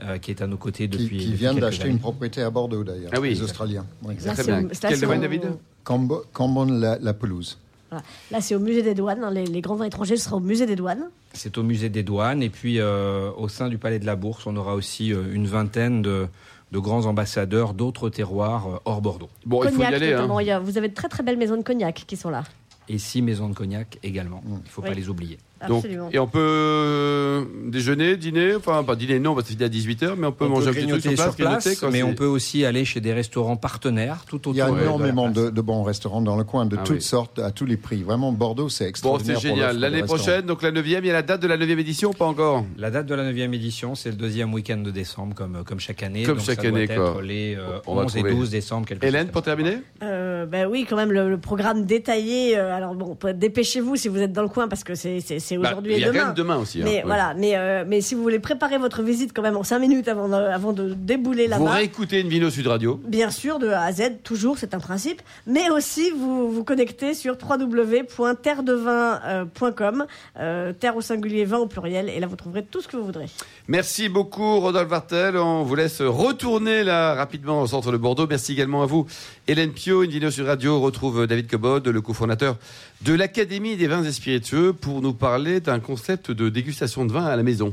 euh, 0.03 0.17
qui 0.17 0.31
est 0.31 0.41
à 0.41 0.47
nos 0.47 0.57
côtés 0.57 0.87
Qui, 0.89 0.97
depuis. 0.97 1.17
qui 1.17 1.25
depuis 1.25 1.37
viennent 1.37 1.53
quelques 1.55 1.61
d'acheter 1.65 1.87
une 1.89 1.99
propriété 1.99 2.41
à 2.41 2.49
Bordeaux 2.49 2.83
d'ailleurs. 2.83 3.11
Ah 3.13 3.19
oui. 3.19 3.29
Les 3.29 3.41
Australiens. 3.41 3.85
Oui. 4.03 4.15
Quel 4.21 4.35
c'est 4.35 5.01
domaine, 5.01 5.19
au- 5.19 5.21
David? 5.21 5.41
Cambo- 5.83 6.23
Cambon 6.33 6.65
la, 6.65 6.97
la 6.99 7.13
pelouse. 7.13 7.57
Voilà. 7.89 8.03
Là, 8.31 8.41
c'est 8.41 8.55
au 8.55 8.59
musée 8.59 8.81
des 8.81 8.93
douanes. 8.95 9.23
hein. 9.23 9.31
Les, 9.31 9.45
les 9.45 9.61
grands 9.61 9.75
vins 9.75 9.85
étrangers, 9.85 10.17
ce 10.17 10.25
sera 10.25 10.35
au 10.37 10.39
musée 10.41 10.65
des 10.65 10.75
douanes. 10.75 11.05
C'est 11.33 11.57
au 11.57 11.63
musée 11.63 11.89
des 11.89 12.01
douanes. 12.03 12.41
Et 12.41 12.49
puis, 12.49 12.79
euh, 12.79 13.29
au 13.37 13.47
sein 13.47 13.69
du 13.69 13.77
Palais 13.77 13.99
de 13.99 14.05
la 14.05 14.15
Bourse, 14.15 14.47
on 14.47 14.55
aura 14.55 14.73
aussi 14.75 15.13
euh, 15.13 15.23
une 15.33 15.45
vingtaine 15.47 16.01
de, 16.01 16.27
de 16.71 16.79
grands 16.79 17.05
ambassadeurs 17.05 17.73
d'autres 17.73 18.09
terroirs 18.09 18.67
euh, 18.67 18.77
hors 18.85 19.01
Bordeaux. 19.01 19.29
Bon, 19.45 19.63
il 19.63 19.69
faut 19.69 19.75
y 19.75 19.77
cognac, 19.77 19.93
aller. 19.93 20.07
hein. 20.13 20.15
notamment. 20.17 20.39
Il 20.39 20.47
y 20.47 20.51
a- 20.51 20.59
vous 20.59 20.77
avez 20.77 20.89
de 20.89 20.93
très 20.93 21.07
très 21.09 21.23
belles 21.23 21.37
maisons 21.37 21.57
de 21.57 21.61
cognac 21.63 22.03
qui 22.07 22.17
sont 22.17 22.29
là. 22.29 22.43
Et 22.87 22.97
six 22.99 23.21
maisons 23.21 23.49
de 23.49 23.55
cognac 23.55 23.97
également. 24.03 24.41
Il 24.45 24.53
ne 24.53 24.59
faut 24.67 24.81
Oui. 24.81 24.89
pas 24.89 24.93
les 24.93 25.09
oublier. 25.09 25.37
Donc, 25.67 25.85
et 26.11 26.19
on 26.19 26.27
peut 26.27 26.39
euh, 26.39 27.43
déjeuner, 27.65 28.17
dîner, 28.17 28.55
enfin 28.55 28.83
pas 28.83 28.95
dîner 28.95 29.19
non 29.19 29.33
parce 29.35 29.47
que 29.47 29.53
c'est 29.57 29.63
à 29.63 29.69
18h, 29.69 30.15
mais 30.17 30.27
on 30.27 30.31
peut 30.31 30.45
On 30.45 30.49
manger 30.49 30.65
peut 30.65 30.71
un 30.71 30.73
petit 30.73 30.87
truc 30.87 31.01
sur 31.17 31.35
place, 31.35 31.79
quoi, 31.79 31.89
mais 31.91 31.97
c'est- 31.99 32.03
on 32.03 32.13
peut 32.13 32.25
aussi 32.25 32.65
aller 32.65 32.85
chez 32.85 32.99
des 32.99 33.13
restaurants 33.13 33.55
partenaires 33.55 34.25
tout 34.27 34.35
autour 34.35 34.53
Il 34.53 34.57
y 34.57 34.61
a 34.61 34.69
de 34.69 34.79
énormément 34.81 35.29
de, 35.29 35.49
de 35.49 35.61
bons 35.61 35.83
restaurants 35.83 36.21
dans 36.21 36.35
le 36.35 36.43
coin, 36.43 36.65
de 36.65 36.75
Ah 36.79 36.83
toutes 36.83 36.97
oui. 36.97 37.01
sortes, 37.01 37.39
à 37.39 37.51
tous 37.51 37.65
les 37.65 37.77
prix. 37.77 38.03
Vraiment, 38.03 38.31
Bordeaux, 38.31 38.69
c'est 38.69 38.83
Bon, 38.85 38.89
extraordinaire. 38.89 39.39
c'est 39.39 39.47
pour 39.47 39.57
génial. 39.57 39.79
L'année 39.79 40.03
prochaine, 40.03 40.45
donc 40.45 40.61
la 40.61 40.71
9e, 40.71 40.99
il 41.03 41.07
y 41.07 41.09
a 41.09 41.13
la 41.13 41.21
date 41.21 41.41
de 41.41 41.47
la 41.47 41.57
9e 41.57 41.79
édition, 41.79 42.09
ou 42.09 42.13
pas 42.13 42.25
encore? 42.25 42.65
La 42.77 42.91
date 42.91 43.05
de 43.07 43.15
la 43.15 43.23
9e 43.31 43.53
édition, 43.53 43.95
c'est 43.95 44.09
le 44.09 44.15
deuxième 44.17 44.53
week-end 44.53 44.77
de 44.77 44.91
décembre, 44.91 45.33
comme, 45.35 45.63
comme 45.65 45.79
chaque 45.79 46.03
année. 46.03 46.23
Comme 46.23 46.37
Donc 46.37 46.45
chaque 46.45 46.61
ça 46.61 46.69
doit 46.69 46.77
année, 46.79 46.91
être 46.91 47.13
quoi. 47.13 47.21
les 47.23 47.55
euh, 47.55 47.79
On 47.87 47.95
va 47.95 48.03
11 48.03 48.17
et 48.17 48.19
trouver. 48.19 48.35
12 48.35 48.49
décembre. 48.49 48.85
quelque 48.87 49.05
Hélène, 49.05 49.29
pour 49.29 49.41
terminer? 49.41 49.77
Euh, 50.03 50.45
ben 50.45 50.67
oui, 50.69 50.85
quand 50.87 50.97
même, 50.97 51.11
le, 51.11 51.37
programme 51.37 51.85
détaillé. 51.85 52.57
euh, 52.57 52.75
alors 52.75 52.93
bon, 52.95 53.17
dépêchez-vous 53.33 53.95
si 53.95 54.07
vous 54.09 54.19
êtes 54.19 54.33
dans 54.33 54.41
le 54.43 54.49
coin 54.49 54.67
parce 54.67 54.83
que 54.83 54.95
c'est 54.95 55.19
c'est- 55.45 55.57
Bah, 55.57 55.69
aujourd'hui 55.71 55.93
Il 55.93 55.97
et 55.97 56.01
y 56.01 56.03
a 56.03 56.07
quand 56.11 56.25
même 56.25 56.33
demain 56.33 56.57
aussi. 56.57 56.79
hein. 56.81 56.85
Mais 56.85 56.95
Ouais. 56.97 57.03
voilà, 57.05 57.33
mais, 57.35 57.55
euh, 57.55 57.83
mais 57.87 58.01
si 58.01 58.15
vous 58.15 58.21
voulez 58.21 58.39
préparer 58.39 58.77
votre 58.77 59.01
visite 59.03 59.31
quand 59.33 59.41
même 59.41 59.57
en 59.57 59.63
5 59.63 59.79
minutes 59.79 60.07
avant 60.07 60.27
de, 60.27 60.33
avant 60.33 60.73
de 60.73 60.93
débouler 60.93 61.45
Vous 61.45 61.49
là-bas. 61.51 61.71
réécoutez 61.71 62.19
une 62.21 62.29
vidéo 62.29 62.49
Sud 62.49 62.67
Radio. 62.67 62.99
Bien 63.07 63.31
sûr, 63.31 63.59
de 63.59 63.69
A 63.69 63.83
à 63.83 63.91
Z, 63.93 64.21
toujours, 64.23 64.57
c'est 64.57 64.73
un 64.73 64.79
principe. 64.79 65.21
Mais 65.47 65.69
aussi, 65.69 66.11
vous 66.11 66.51
vous 66.51 66.63
connectez 66.63 67.13
sur 67.13 67.37
www.terredevin.com, 67.41 70.05
euh, 70.39 70.73
terre 70.73 70.95
au 70.95 71.01
singulier, 71.01 71.45
vin 71.45 71.57
au 71.59 71.67
pluriel, 71.67 72.09
et 72.09 72.19
là 72.19 72.27
vous 72.27 72.35
trouverez 72.35 72.63
tout 72.63 72.81
ce 72.81 72.87
que 72.87 72.97
vous 72.97 73.05
voudrez. 73.05 73.25
Merci 73.67 74.09
beaucoup, 74.09 74.59
Rodolphe 74.59 74.89
Vartel. 74.89 75.37
On 75.37 75.63
vous 75.63 75.75
laisse 75.75 76.01
retourner 76.01 76.83
là 76.83 77.13
rapidement 77.13 77.61
au 77.61 77.67
centre 77.67 77.91
de 77.91 77.97
Bordeaux. 77.97 78.27
Merci 78.29 78.53
également 78.53 78.83
à 78.83 78.85
vous, 78.85 79.05
Hélène 79.47 79.71
Pio. 79.71 80.03
Une 80.03 80.11
vidéo 80.11 80.31
sur 80.31 80.45
radio 80.45 80.79
retrouve 80.79 81.27
David 81.27 81.49
Cobod, 81.49 81.87
le 81.87 82.01
cofondateur 82.01 82.57
de 83.05 83.13
l'Académie 83.13 83.77
des 83.77 83.85
vins 83.85 84.03
et 84.03 84.11
spiritueux, 84.11 84.73
pour 84.73 84.99
nous 84.99 85.13
parler 85.13 85.59
d'un 85.59 85.79
concept 85.79 86.31
de 86.31 86.49
dégustation 86.49 87.05
de 87.05 87.13
vin 87.13 87.23
à 87.23 87.35
la 87.35 87.43
maison. 87.43 87.71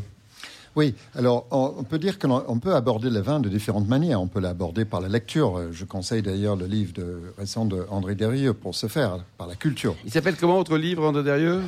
Oui, 0.77 0.95
alors 1.15 1.47
on, 1.51 1.75
on 1.79 1.83
peut 1.85 1.99
dire 1.99 2.19
qu'on 2.19 2.43
on 2.49 2.59
peut 2.59 2.75
aborder 2.75 3.11
le 3.11 3.21
vin 3.21 3.41
de 3.41 3.49
différentes 3.49 3.89
manières. 3.89 4.21
On 4.21 4.27
peut 4.29 4.41
l'aborder 4.41 4.85
par 4.85 5.01
la 5.01 5.09
lecture. 5.09 5.61
Je 5.73 5.85
conseille 5.85 6.23
d'ailleurs 6.23 6.57
le 6.57 6.67
livre 6.67 6.93
de, 6.95 7.21
récent 7.39 7.65
de 7.67 7.85
André 7.91 8.15
Derrieux 8.15 8.55
pour 8.55 8.75
ce 8.75 8.87
faire, 8.87 9.19
par 9.39 9.47
la 9.47 9.55
culture. 9.55 9.95
Il 10.05 10.11
s'appelle 10.11 10.37
comment 10.37 10.57
votre 10.57 10.77
livre, 10.79 11.05
André 11.07 11.23
Derrieux 11.23 11.61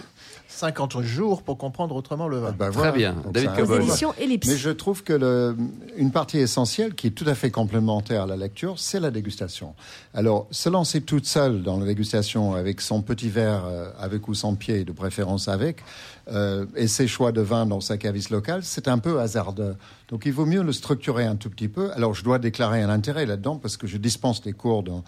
50 0.46 1.00
jours 1.02 1.42
pour 1.42 1.58
comprendre 1.58 1.96
autrement 1.96 2.28
le 2.28 2.38
vin. 2.38 2.52
Ben 2.52 2.66
Très 2.66 2.76
voilà. 2.76 2.92
bien. 2.92 3.12
Donc 3.14 3.32
David. 3.32 3.50
Mais 4.46 4.56
je 4.56 4.70
trouve 4.70 5.02
que 5.02 5.12
le- 5.12 5.56
une 5.96 6.10
partie 6.12 6.38
essentielle 6.38 6.94
qui 6.94 7.08
est 7.08 7.10
tout 7.10 7.24
à 7.26 7.34
fait 7.34 7.50
complémentaire 7.50 8.22
à 8.22 8.26
la 8.26 8.36
lecture, 8.36 8.78
c'est 8.78 9.00
la 9.00 9.10
dégustation. 9.10 9.74
Alors, 10.12 10.46
se 10.50 10.68
lancer 10.68 11.00
toute 11.00 11.26
seule 11.26 11.62
dans 11.62 11.78
la 11.78 11.86
dégustation 11.86 12.54
avec 12.54 12.80
son 12.80 13.02
petit 13.02 13.30
verre, 13.30 13.64
euh, 13.66 13.90
avec 13.98 14.28
ou 14.28 14.34
sans 14.34 14.54
pied, 14.54 14.84
de 14.84 14.92
préférence 14.92 15.48
avec, 15.48 15.82
euh, 16.28 16.66
et 16.74 16.86
ses 16.86 17.06
choix 17.06 17.32
de 17.32 17.40
vin 17.40 17.66
dans 17.66 17.80
sa 17.80 17.98
caviste 17.98 18.30
locale, 18.30 18.62
c'est 18.64 18.88
un 18.88 18.98
peu 18.98 19.20
hasardeux. 19.20 19.76
Donc, 20.08 20.26
il 20.26 20.32
vaut 20.32 20.46
mieux 20.46 20.62
le 20.62 20.72
structurer 20.72 21.24
un 21.24 21.36
tout 21.36 21.50
petit 21.50 21.68
peu. 21.68 21.90
Alors, 21.92 22.14
je 22.14 22.22
dois 22.24 22.38
déclarer 22.38 22.82
un 22.82 22.90
intérêt 22.90 23.26
là-dedans 23.26 23.56
parce 23.56 23.76
que 23.76 23.86
je 23.86 23.96
dispense 23.96 24.42
des 24.42 24.52
cours 24.52 24.82
dans 24.82 25.02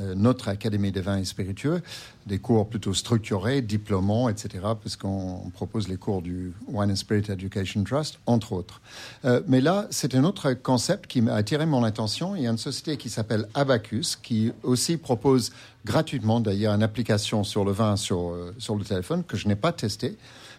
euh, 0.00 0.14
notre 0.14 0.48
Académie 0.48 0.90
des 0.90 1.02
vins 1.02 1.18
et 1.18 1.24
spiritueux, 1.24 1.82
des 2.26 2.38
cours 2.38 2.66
plutôt 2.66 2.94
structurés, 2.94 3.60
diplômants, 3.60 4.30
etc., 4.30 4.48
parce 4.82 4.96
qu'on 4.96 5.50
propose 5.52 5.86
les 5.88 5.98
cours 5.98 6.22
du 6.22 6.52
Wine 6.66 6.90
and 6.90 6.96
Spirit 6.96 7.24
Education 7.28 7.84
Trust, 7.84 8.18
entre 8.24 8.52
autres. 8.52 8.80
Euh, 9.26 9.42
mais 9.46 9.60
là, 9.60 9.86
c'est 9.90 10.14
un 10.14 10.24
autre 10.24 10.54
concept 10.54 11.08
qui 11.08 11.20
m'a 11.20 11.34
attiré 11.34 11.66
mon 11.66 11.84
attention. 11.84 12.34
Il 12.34 12.42
y 12.42 12.46
a 12.46 12.50
une 12.50 12.56
société 12.56 12.96
qui 12.96 13.10
s'appelle 13.10 13.48
Abacus, 13.52 14.16
qui 14.16 14.52
aussi 14.62 14.96
propose 14.96 15.52
gratuitement, 15.84 16.40
d'ailleurs, 16.40 16.74
une 16.74 16.82
application 16.82 17.44
sur 17.44 17.64
le 17.64 17.72
vin 17.72 17.96
sur, 17.96 18.30
euh, 18.30 18.54
sur 18.56 18.76
le 18.76 18.84
téléphone 18.84 19.24
que 19.24 19.36
je 19.36 19.46
n'ai 19.46 19.56
pas 19.56 19.72
testé, 19.72 20.16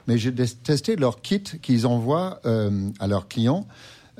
mais 0.08 0.18
j'ai 0.18 0.34
testé 0.34 0.96
leur 0.96 1.22
kit 1.22 1.42
qu'ils 1.42 1.88
envoient 1.88 2.40
euh, 2.46 2.90
à 3.00 3.08
leurs 3.08 3.28
clients. 3.28 3.68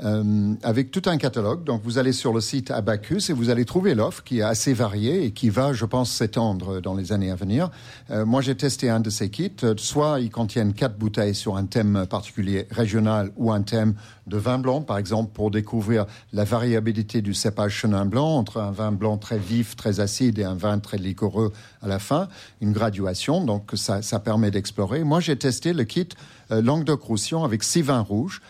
Euh, 0.04 0.56
avec 0.64 0.90
tout 0.90 1.04
un 1.06 1.18
catalogue. 1.18 1.64
Donc, 1.64 1.82
vous 1.84 2.00
allez 2.00 2.14
sur 2.14 2.34
le 2.34 2.42
site 2.42 2.72
Abacus 2.72 3.30
et 3.30 3.34
vous 3.34 3.52
allez 3.52 3.64
trouver 3.64 3.94
l'offre 3.94 4.24
qui 4.24 4.40
est 4.40 4.44
assez 4.44 4.74
variée 4.74 5.26
et 5.26 5.32
qui 5.32 5.50
va, 5.50 5.74
je 5.74 5.86
pense, 5.86 6.12
s'étendre 6.12 6.82
dans 6.82 6.96
les 6.96 7.12
années 7.12 7.30
à 7.30 7.36
venir. 7.36 7.70
Euh, 8.10 8.26
moi, 8.26 8.42
j'ai 8.42 8.56
testé 8.56 8.90
un 8.90 9.00
de 9.00 9.12
ces 9.12 9.30
kits. 9.30 9.52
Euh, 9.64 9.76
Soit 9.78 10.20
ils 10.22 10.32
contiennent 10.32 10.74
quatre 10.74 10.98
bouteilles 10.98 11.36
sur 11.36 11.58
un 11.58 11.66
thème 11.66 12.06
particulier 12.10 12.68
régional 12.72 13.32
ou 13.36 13.52
un 13.52 13.62
thème 13.62 13.94
de 14.26 14.38
vin 14.38 14.58
blanc, 14.58 14.82
par 14.82 14.98
exemple, 14.98 15.32
pour 15.34 15.52
découvrir 15.52 16.06
la 16.32 16.44
variabilité 16.44 17.22
du 17.22 17.34
cépage 17.34 17.74
chenin 17.74 18.06
blanc 18.06 18.38
entre 18.38 18.62
un 18.62 18.72
vin 18.72 18.92
blanc 18.92 19.18
très 19.18 19.38
vif, 19.38 19.76
très 19.76 20.00
acide 20.00 20.40
et 20.40 20.44
un 20.44 20.56
vin 20.56 20.80
très 20.80 20.98
liquoreux 20.98 21.52
à 21.82 21.88
la 21.88 22.00
fin. 22.00 22.30
Une 22.62 22.72
graduation, 22.72 23.44
donc 23.44 23.72
ça, 23.76 24.02
ça 24.02 24.20
permet 24.20 24.50
d'explorer. 24.50 25.04
Moi, 25.04 25.20
j'ai 25.20 25.36
testé 25.36 25.74
le 25.74 25.84
kit 25.84 26.08
euh, 26.52 26.62
Languedoc-Roussillon 26.62 27.44
avec 27.44 27.64
six 27.64 27.82
vins 27.82 28.02
rouges. 28.02 28.42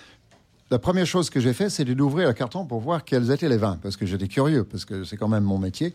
La 0.73 0.79
première 0.79 1.05
chose 1.05 1.29
que 1.29 1.39
j'ai 1.39 1.53
fait, 1.53 1.69
c'est 1.69 1.85
d'ouvrir 1.85 2.29
le 2.29 2.33
carton 2.33 2.65
pour 2.65 2.79
voir 2.79 3.05
quels 3.05 3.29
étaient 3.29 3.47
les 3.47 3.57
vins, 3.57 3.77
parce 3.83 3.95
que 3.95 4.07
j'étais 4.07 4.27
curieux, 4.27 4.63
parce 4.63 4.85
que 4.85 5.03
c'est 5.03 5.17
quand 5.17 5.27
même 5.27 5.43
mon 5.43 5.59
métier. 5.59 5.93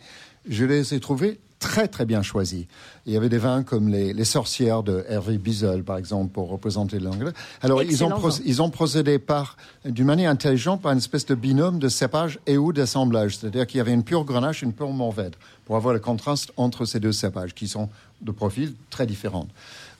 Je 0.48 0.64
les 0.64 0.94
ai 0.94 1.00
trouvés 1.00 1.40
très 1.58 1.88
très 1.88 2.04
bien 2.04 2.22
choisis. 2.22 2.64
Il 3.04 3.12
y 3.12 3.16
avait 3.16 3.28
des 3.28 3.38
vins 3.38 3.64
comme 3.64 3.88
les, 3.88 4.12
les 4.12 4.24
sorcières 4.24 4.84
de 4.84 5.04
Hervé 5.08 5.36
Bizel, 5.36 5.82
par 5.82 5.96
exemple, 5.96 6.32
pour 6.32 6.48
représenter 6.48 7.00
l'anglais. 7.00 7.32
Alors 7.60 7.82
ils 7.82 8.04
ont, 8.04 8.18
vin. 8.18 8.30
ils 8.44 8.62
ont 8.62 8.70
procédé 8.70 9.18
par, 9.18 9.56
d'une 9.84 10.06
manière 10.06 10.30
intelligente, 10.30 10.80
par 10.80 10.92
une 10.92 10.98
espèce 10.98 11.26
de 11.26 11.34
binôme 11.34 11.80
de 11.80 11.88
cépage 11.88 12.38
et 12.46 12.56
ou 12.56 12.72
d'assemblage. 12.72 13.36
C'est-à-dire 13.36 13.66
qu'il 13.66 13.78
y 13.78 13.80
avait 13.80 13.92
une 13.92 14.04
pure 14.04 14.22
grenache, 14.22 14.62
une 14.62 14.72
pure 14.72 14.92
morvède, 14.92 15.34
pour 15.64 15.74
avoir 15.74 15.92
le 15.92 15.98
contraste 15.98 16.52
entre 16.56 16.84
ces 16.84 17.00
deux 17.00 17.10
cépages, 17.10 17.52
qui 17.52 17.66
sont 17.66 17.88
de 18.22 18.30
profils 18.30 18.74
très 18.90 19.06
différents. 19.06 19.48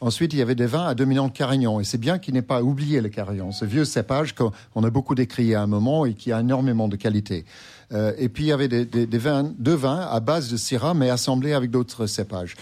Ensuite, 0.01 0.33
il 0.33 0.39
y 0.39 0.43
avait 0.43 0.55
des 0.55 0.67
vins 0.67 0.87
à 0.87 0.95
dominante 0.95 1.35
Carignan. 1.35 1.81
Et 1.81 1.85
c'est 1.85 1.99
bien 1.99 2.19
qu'il 2.19 2.35
n'ait 2.35 2.43
pas 2.43 2.63
oublié 2.63 3.01
le 3.01 3.09
Carignan, 3.09 3.51
ce 3.51 3.65
vieux 3.65 3.85
cépage 3.85 4.35
qu'on 4.35 4.53
on 4.75 4.85
a 4.85 4.91
beaucoup 4.91 5.15
décrié 5.15 5.55
à 5.55 5.63
un 5.63 5.67
moment 5.67 6.07
et 6.07 6.15
qui 6.15 6.33
a 6.33 6.41
énormément 6.41 6.89
de 6.89 6.97
qualité. 6.97 7.45
Euh, 7.93 8.13
et 8.19 8.29
puis, 8.29 8.45
il 8.45 8.47
y 8.49 8.53
avait 8.53 8.69
des, 8.69 9.19
vins, 9.19 9.51
deux 9.59 9.75
vins 9.75 10.01
à 10.01 10.21
base 10.21 10.51
de 10.51 10.57
Syrah, 10.57 10.95
mais 10.95 11.11
assemblés 11.11 11.53
avec 11.53 11.71
d'autres 11.71 12.07
cépages. 12.07 12.55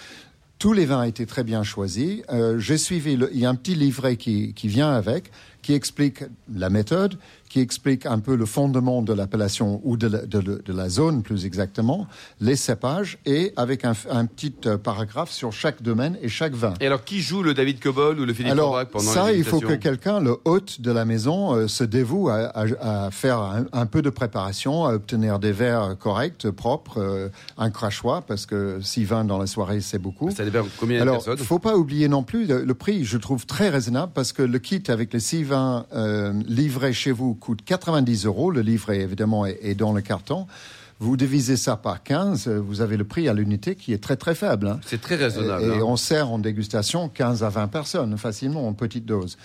Tous 0.59 0.73
les 0.73 0.87
vins 0.87 1.03
étaient 1.03 1.27
très 1.27 1.45
bien 1.45 1.63
choisis. 1.63 2.23
Euh, 2.33 2.59
J'ai 2.59 2.79
suivi, 2.79 3.19
il 3.33 3.39
y 3.39 3.45
a 3.45 3.51
un 3.51 3.55
petit 3.55 3.75
livret 3.75 4.17
qui, 4.17 4.55
qui 4.55 4.69
vient 4.69 4.91
avec, 4.91 5.31
qui 5.61 5.75
explique 5.75 6.25
la 6.55 6.71
méthode, 6.71 7.19
qui 7.57 7.63
explique 7.63 8.05
un 8.05 8.19
peu 8.19 8.37
le 8.37 8.45
fondement 8.45 9.01
de 9.01 9.15
l'appellation 9.15 9.81
ou 9.83 9.97
de 9.97 10.09
la, 10.09 10.27
de 10.27 10.41
de 10.63 10.89
zone 10.91 11.23
plus 11.23 11.47
exactement, 11.47 12.07
les 12.39 12.55
cépages, 12.55 13.17
et 13.25 13.55
avec 13.57 13.87
un, 13.87 13.95
un 14.11 14.27
petit 14.27 14.53
euh, 14.67 14.77
paragraphe 14.77 15.31
sur 15.31 15.55
chaque 15.55 15.81
domaine 15.83 16.19
et 16.21 16.29
chaque 16.29 16.53
vin. 16.53 16.75
Et 16.83 16.87
alors, 16.87 17.03
qui 17.03 17.23
joue 17.23 17.43
le 17.43 17.55
David 17.55 17.81
Cobol 17.81 18.21
ou 18.21 18.27
le 18.27 18.35
Philippe 18.35 18.53
Alors, 18.53 18.69
Aubrac 18.73 18.91
pendant 18.91 19.11
ça, 19.11 19.33
les 19.33 19.39
il 19.39 19.45
faut 19.45 19.61
que 19.61 19.73
quelqu'un, 19.73 20.21
le 20.21 20.37
hôte 20.45 20.83
de 20.83 20.91
la 20.93 21.07
maison, 21.07 21.55
euh, 21.55 21.67
se 21.67 21.83
dévoue 21.83 22.29
à, 22.29 22.35
à- 22.55 23.07
à 23.07 23.11
faire 23.11 23.39
un, 23.39 23.65
un 23.73 23.87
peu 23.87 24.03
de 24.03 24.11
préparation, 24.11 24.85
à 24.85 24.93
obtenir 24.93 25.39
des 25.39 25.53
verres 25.53 25.97
corrects, 25.99 26.51
propres, 26.51 26.99
euh, 27.01 27.29
un 27.57 27.71
crachoir, 27.71 28.23
parce 28.25 28.45
que 28.45 28.81
six 28.83 29.05
vins 29.05 29.25
dans 29.25 29.39
la 29.39 29.47
soirée, 29.47 29.81
c'est 29.81 29.99
beaucoup. 29.99 30.31
Ça 30.31 30.45
dépend 30.45 30.67
combien 30.79 30.99
de 30.99 31.03
Alors, 31.03 31.25
personnes. 31.25 31.39
faut 31.39 31.59
pas 31.59 31.77
oublier 31.79 32.09
non 32.09 32.23
plus 32.23 32.47
le, 32.47 32.65
le 32.65 32.75
prix. 32.75 33.05
Je 33.07 33.17
trouve 33.17 33.47
très 33.47 33.71
raisonnable 33.71 34.13
parce 34.15 34.35
que 34.35 34.43
le 34.43 34.59
kit 34.59 34.83
avec 34.89 35.15
les 35.15 35.21
six 35.21 35.43
vins 35.43 35.87
euh, 35.95 36.35
livrés 36.47 36.93
chez 36.93 37.13
vous 37.13 37.35
coûte 37.47 37.61
90 37.65 38.27
euros. 38.27 38.51
Le 38.51 38.61
évidemment 38.69 39.47
est, 39.47 39.59
est 39.63 39.77
dans 39.77 39.93
le 39.93 40.01
carton. 40.03 40.49
Vous 40.99 41.17
divisez 41.17 41.57
ça 41.57 41.77
par 41.77 42.03
15, 42.03 42.49
euh, 42.49 42.59
vous 42.59 42.81
avez 42.81 42.97
le 42.97 43.05
prix 43.05 43.29
à 43.29 43.35
l'unité 43.35 43.75
qui 43.77 43.93
est 43.93 44.03
très 44.03 44.17
très 44.17 44.35
faible. 44.35 44.67
hein. 44.67 44.81
C'est 44.85 45.01
très 45.01 45.15
raisonnable. 45.15 45.65
Et 45.65 45.77
hein. 45.77 45.83
on 45.85 45.97
sert 45.97 46.31
en 46.31 46.39
dégustation 46.39 47.09
15 47.11 47.45
à 47.45 47.51
20 47.51 47.69
personnes 47.69 48.17
facilement 48.17 48.67
en 48.67 48.73
petite 48.73 49.05
dose. 49.05 49.37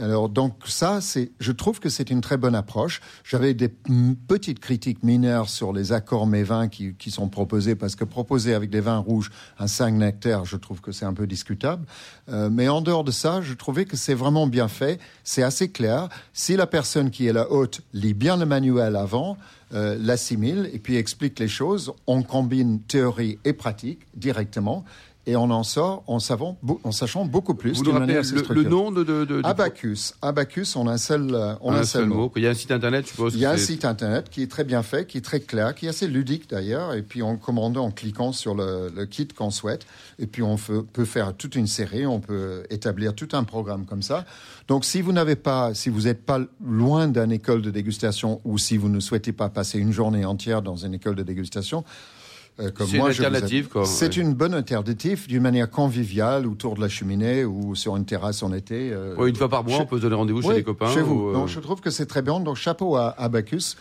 Alors 0.00 0.28
donc 0.28 0.54
ça, 0.66 1.00
c'est, 1.00 1.32
je 1.40 1.50
trouve 1.50 1.80
que 1.80 1.88
c'est 1.88 2.10
une 2.10 2.20
très 2.20 2.36
bonne 2.36 2.54
approche. 2.54 3.00
J'avais 3.24 3.52
des 3.54 3.68
petites 3.68 4.60
critiques 4.60 5.02
mineures 5.02 5.48
sur 5.48 5.72
les 5.72 5.92
accords 5.92 6.26
mes 6.26 6.44
vins 6.44 6.68
qui, 6.68 6.94
qui 6.94 7.10
sont 7.10 7.28
proposés 7.28 7.74
parce 7.74 7.96
que 7.96 8.04
proposer 8.04 8.54
avec 8.54 8.70
des 8.70 8.80
vins 8.80 8.98
rouges 8.98 9.30
un 9.58 9.66
5 9.66 9.94
nectaires, 9.94 10.44
je 10.44 10.56
trouve 10.56 10.80
que 10.80 10.92
c'est 10.92 11.04
un 11.04 11.14
peu 11.14 11.26
discutable. 11.26 11.84
Euh, 12.28 12.48
mais 12.50 12.68
en 12.68 12.80
dehors 12.80 13.04
de 13.04 13.10
ça, 13.10 13.40
je 13.42 13.54
trouvais 13.54 13.84
que 13.86 13.96
c'est 13.96 14.14
vraiment 14.14 14.46
bien 14.46 14.68
fait. 14.68 15.00
C'est 15.24 15.42
assez 15.42 15.70
clair. 15.70 16.08
Si 16.32 16.56
la 16.56 16.66
personne 16.66 17.10
qui 17.10 17.26
est 17.26 17.32
la 17.32 17.50
hôte 17.50 17.80
lit 17.92 18.14
bien 18.14 18.36
le 18.36 18.46
manuel 18.46 18.94
avant, 18.94 19.36
euh, 19.74 19.98
l'assimile 20.00 20.70
et 20.72 20.78
puis 20.78 20.96
explique 20.96 21.38
les 21.38 21.48
choses, 21.48 21.92
on 22.06 22.22
combine 22.22 22.80
théorie 22.80 23.38
et 23.44 23.52
pratique 23.52 24.00
directement 24.14 24.84
et 25.28 25.36
on 25.36 25.50
en 25.50 25.62
sort 25.62 26.02
en, 26.06 26.18
savant, 26.20 26.56
en 26.84 26.90
sachant 26.90 27.26
beaucoup 27.26 27.54
plus. 27.54 27.72
Vous 27.76 27.84
nous 27.84 27.92
rappelez 27.92 28.14
le, 28.14 28.62
nom 28.64 28.90
de, 28.90 29.04
de, 29.04 29.24
de- 29.26 29.40
du- 29.42 29.46
Abacus. 29.46 30.14
Abacus, 30.22 30.74
on 30.74 30.86
a 30.88 30.92
un 30.92 30.96
seul, 30.98 31.34
euh, 31.34 31.54
on 31.60 31.72
a 31.72 31.80
un 31.80 31.84
seul 31.84 32.06
mot. 32.06 32.32
Il 32.34 32.42
y 32.42 32.46
a 32.46 32.50
un 32.50 32.54
site 32.54 32.70
internet, 32.70 33.04
je 33.04 33.10
suppose. 33.10 33.34
Il 33.34 33.40
y 33.40 33.44
a 33.44 33.50
un 33.50 33.56
site 33.58 33.84
internet 33.84 34.30
qui 34.30 34.42
est 34.42 34.50
très 34.50 34.64
bien 34.64 34.82
fait, 34.82 35.06
qui 35.06 35.18
est 35.18 35.22
très 35.24 35.40
clair, 35.40 35.74
qui 35.74 35.84
est 35.84 35.90
assez 35.90 36.06
ludique 36.08 36.48
d'ailleurs, 36.48 36.94
et 36.94 37.02
puis 37.02 37.22
on 37.22 37.36
commande 37.36 37.76
en 37.76 37.90
cliquant 37.90 38.32
sur 38.32 38.54
le, 38.54 38.90
le 38.94 39.04
kit 39.06 39.28
qu'on 39.28 39.50
souhaite, 39.50 39.86
et 40.18 40.26
puis 40.26 40.42
on 40.42 40.56
fe- 40.56 40.82
peut 40.84 41.04
faire 41.04 41.34
toute 41.36 41.54
une 41.56 41.66
série, 41.66 42.06
on 42.06 42.20
peut 42.20 42.62
établir 42.70 43.14
tout 43.14 43.28
un 43.32 43.44
programme 43.44 43.84
comme 43.84 44.02
ça. 44.02 44.24
Donc 44.66 44.86
si 44.86 45.02
vous 45.02 45.12
n'avez 45.12 45.36
pas, 45.36 45.74
si 45.74 45.90
vous 45.90 46.02
n'êtes 46.02 46.24
pas 46.24 46.40
loin 46.64 47.06
d'une 47.08 47.32
école 47.32 47.60
de 47.60 47.70
dégustation, 47.70 48.40
ou 48.44 48.56
si 48.56 48.78
vous 48.78 48.88
ne 48.88 49.00
souhaitez 49.00 49.32
pas 49.32 49.50
passer 49.50 49.78
une 49.78 49.92
journée 49.92 50.24
entière 50.24 50.62
dans 50.62 50.76
une 50.76 50.94
école 50.94 51.16
de 51.16 51.22
dégustation, 51.22 51.84
euh, 52.60 52.70
comme 52.70 52.86
C'est 52.86 52.96
une 52.96 53.02
vous 53.02 53.08
alternative, 53.08 53.68
C'est 53.84 54.16
ouais. 54.16 54.22
une 54.22 54.34
bonne 54.34 54.54
alternative 54.54 55.26
d'une 55.28 55.42
manière 55.42 55.70
conviviale 55.70 56.46
autour 56.46 56.74
de 56.74 56.80
la 56.80 56.88
cheminée 56.88 57.44
ou 57.44 57.74
sur 57.74 57.96
une 57.96 58.04
terrasse 58.04 58.42
en 58.42 58.52
été. 58.52 58.90
euh, 58.92 59.14
Ouais, 59.16 59.28
une 59.28 59.36
fois 59.36 59.48
par 59.48 59.64
mois, 59.64 59.76
chez- 59.76 59.82
on 59.82 59.86
peut 59.86 59.96
se 59.98 60.02
donner 60.02 60.16
rendez-vous 60.16 60.42
chez 60.42 60.54
les 60.54 60.62
copains. 60.62 60.92
Chez 60.92 61.00
vous. 61.02 61.14
ou, 61.14 61.28
euh, 61.30 61.32
Donc, 61.34 61.48
je 61.48 61.60
trouve 61.60 61.80
que 61.80 61.90
c'est 61.90 62.06
très 62.06 62.22
bien. 62.22 62.40
Donc, 62.40 62.56
chapeau 62.56 62.96
à, 62.96 63.14
à 63.18 63.28
Bacchus. 63.28 63.76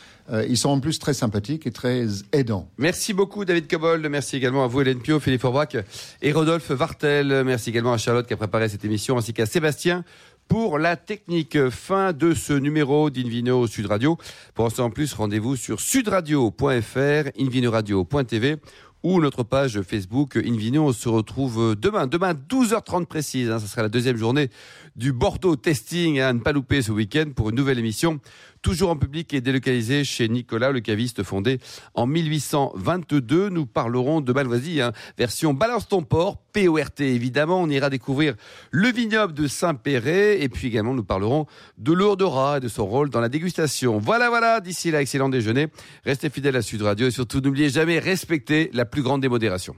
Ils 0.49 0.57
sont 0.57 0.69
en 0.69 0.79
plus 0.81 0.99
très 0.99 1.13
sympathiques 1.13 1.65
et 1.67 1.71
très 1.71 2.05
aidants. 2.33 2.69
Merci 2.77 3.13
beaucoup 3.13 3.45
David 3.45 3.69
Cobold, 3.69 4.05
merci 4.09 4.35
également 4.35 4.65
à 4.65 4.67
vous 4.67 4.81
Hélène 4.81 4.99
Pio, 4.99 5.21
Philippe 5.21 5.39
Forbach 5.39 5.77
et 6.21 6.31
Rodolphe 6.33 6.69
Vartel. 6.71 7.43
Merci 7.45 7.69
également 7.69 7.93
à 7.93 7.97
Charlotte 7.97 8.27
qui 8.27 8.33
a 8.33 8.37
préparé 8.37 8.67
cette 8.67 8.83
émission 8.83 9.17
ainsi 9.17 9.33
qu'à 9.33 9.45
Sébastien 9.45 10.03
pour 10.47 10.79
la 10.79 10.95
technique. 10.95 11.69
Fin 11.69 12.13
de 12.13 12.33
ce 12.33 12.53
numéro 12.53 13.09
d'Invino 13.09 13.67
Sud 13.67 13.87
Radio. 13.87 14.17
Pour 14.53 14.65
en 14.65 14.69
savoir 14.69 14.91
plus, 14.91 15.13
rendez-vous 15.13 15.55
sur 15.55 15.79
sudradio.fr, 15.79 17.29
invinoradio.tv 17.39 18.57
ou 19.03 19.21
notre 19.21 19.43
page 19.43 19.81
Facebook 19.81 20.37
Invino. 20.37 20.87
On 20.87 20.93
se 20.93 21.09
retrouve 21.09 21.75
demain, 21.75 22.07
demain 22.07 22.33
12h30 22.33 23.05
précise. 23.05 23.49
Hein, 23.49 23.59
ce 23.59 23.67
sera 23.67 23.83
la 23.83 23.89
deuxième 23.89 24.17
journée 24.17 24.49
du 24.97 25.13
Bordeaux 25.13 25.55
Testing 25.55 26.19
à 26.19 26.33
ne 26.33 26.39
pas 26.39 26.51
louper 26.51 26.81
ce 26.81 26.91
week-end 26.91 27.25
pour 27.35 27.51
une 27.51 27.55
nouvelle 27.55 27.79
émission. 27.79 28.19
Toujours 28.63 28.89
en 28.89 28.97
public 28.97 29.33
et 29.33 29.39
délocalisé 29.39 30.03
chez 30.03 30.27
Nicolas, 30.27 30.71
le 30.71 30.79
caviste 30.79 31.21
fondé 31.21 31.59
en 31.93 32.07
1822. 32.07 33.49
Nous 33.49 33.67
parlerons 33.67 34.19
de 34.19 34.33
Malvoisie, 34.33 34.81
hein, 34.81 34.91
version 35.17 35.53
Balance 35.53 35.87
ton 35.87 36.01
port, 36.01 36.37
PORT 36.51 36.99
évidemment. 36.99 37.61
On 37.61 37.69
ira 37.69 37.89
découvrir 37.91 38.33
le 38.71 38.91
vignoble 38.91 39.33
de 39.33 39.47
Saint-Péret 39.47 40.41
et 40.41 40.49
puis 40.49 40.67
également 40.67 40.95
nous 40.95 41.03
parlerons 41.03 41.45
de 41.77 41.93
l'Ourdora 41.93 42.57
et 42.57 42.59
de 42.59 42.67
son 42.67 42.87
rôle 42.87 43.09
dans 43.11 43.21
la 43.21 43.29
dégustation. 43.29 43.99
Voilà, 43.99 44.29
voilà, 44.29 44.59
d'ici 44.59 44.89
là, 44.89 45.01
excellent 45.01 45.29
déjeuner. 45.29 45.67
Restez 46.03 46.31
fidèles 46.31 46.55
à 46.55 46.63
Sud 46.63 46.81
Radio 46.81 47.07
et 47.07 47.11
surtout 47.11 47.39
n'oubliez 47.39 47.69
jamais, 47.69 47.99
respectez 47.99 48.71
la 48.73 48.85
plus 48.85 49.03
grande 49.03 49.21
démodération. 49.21 49.75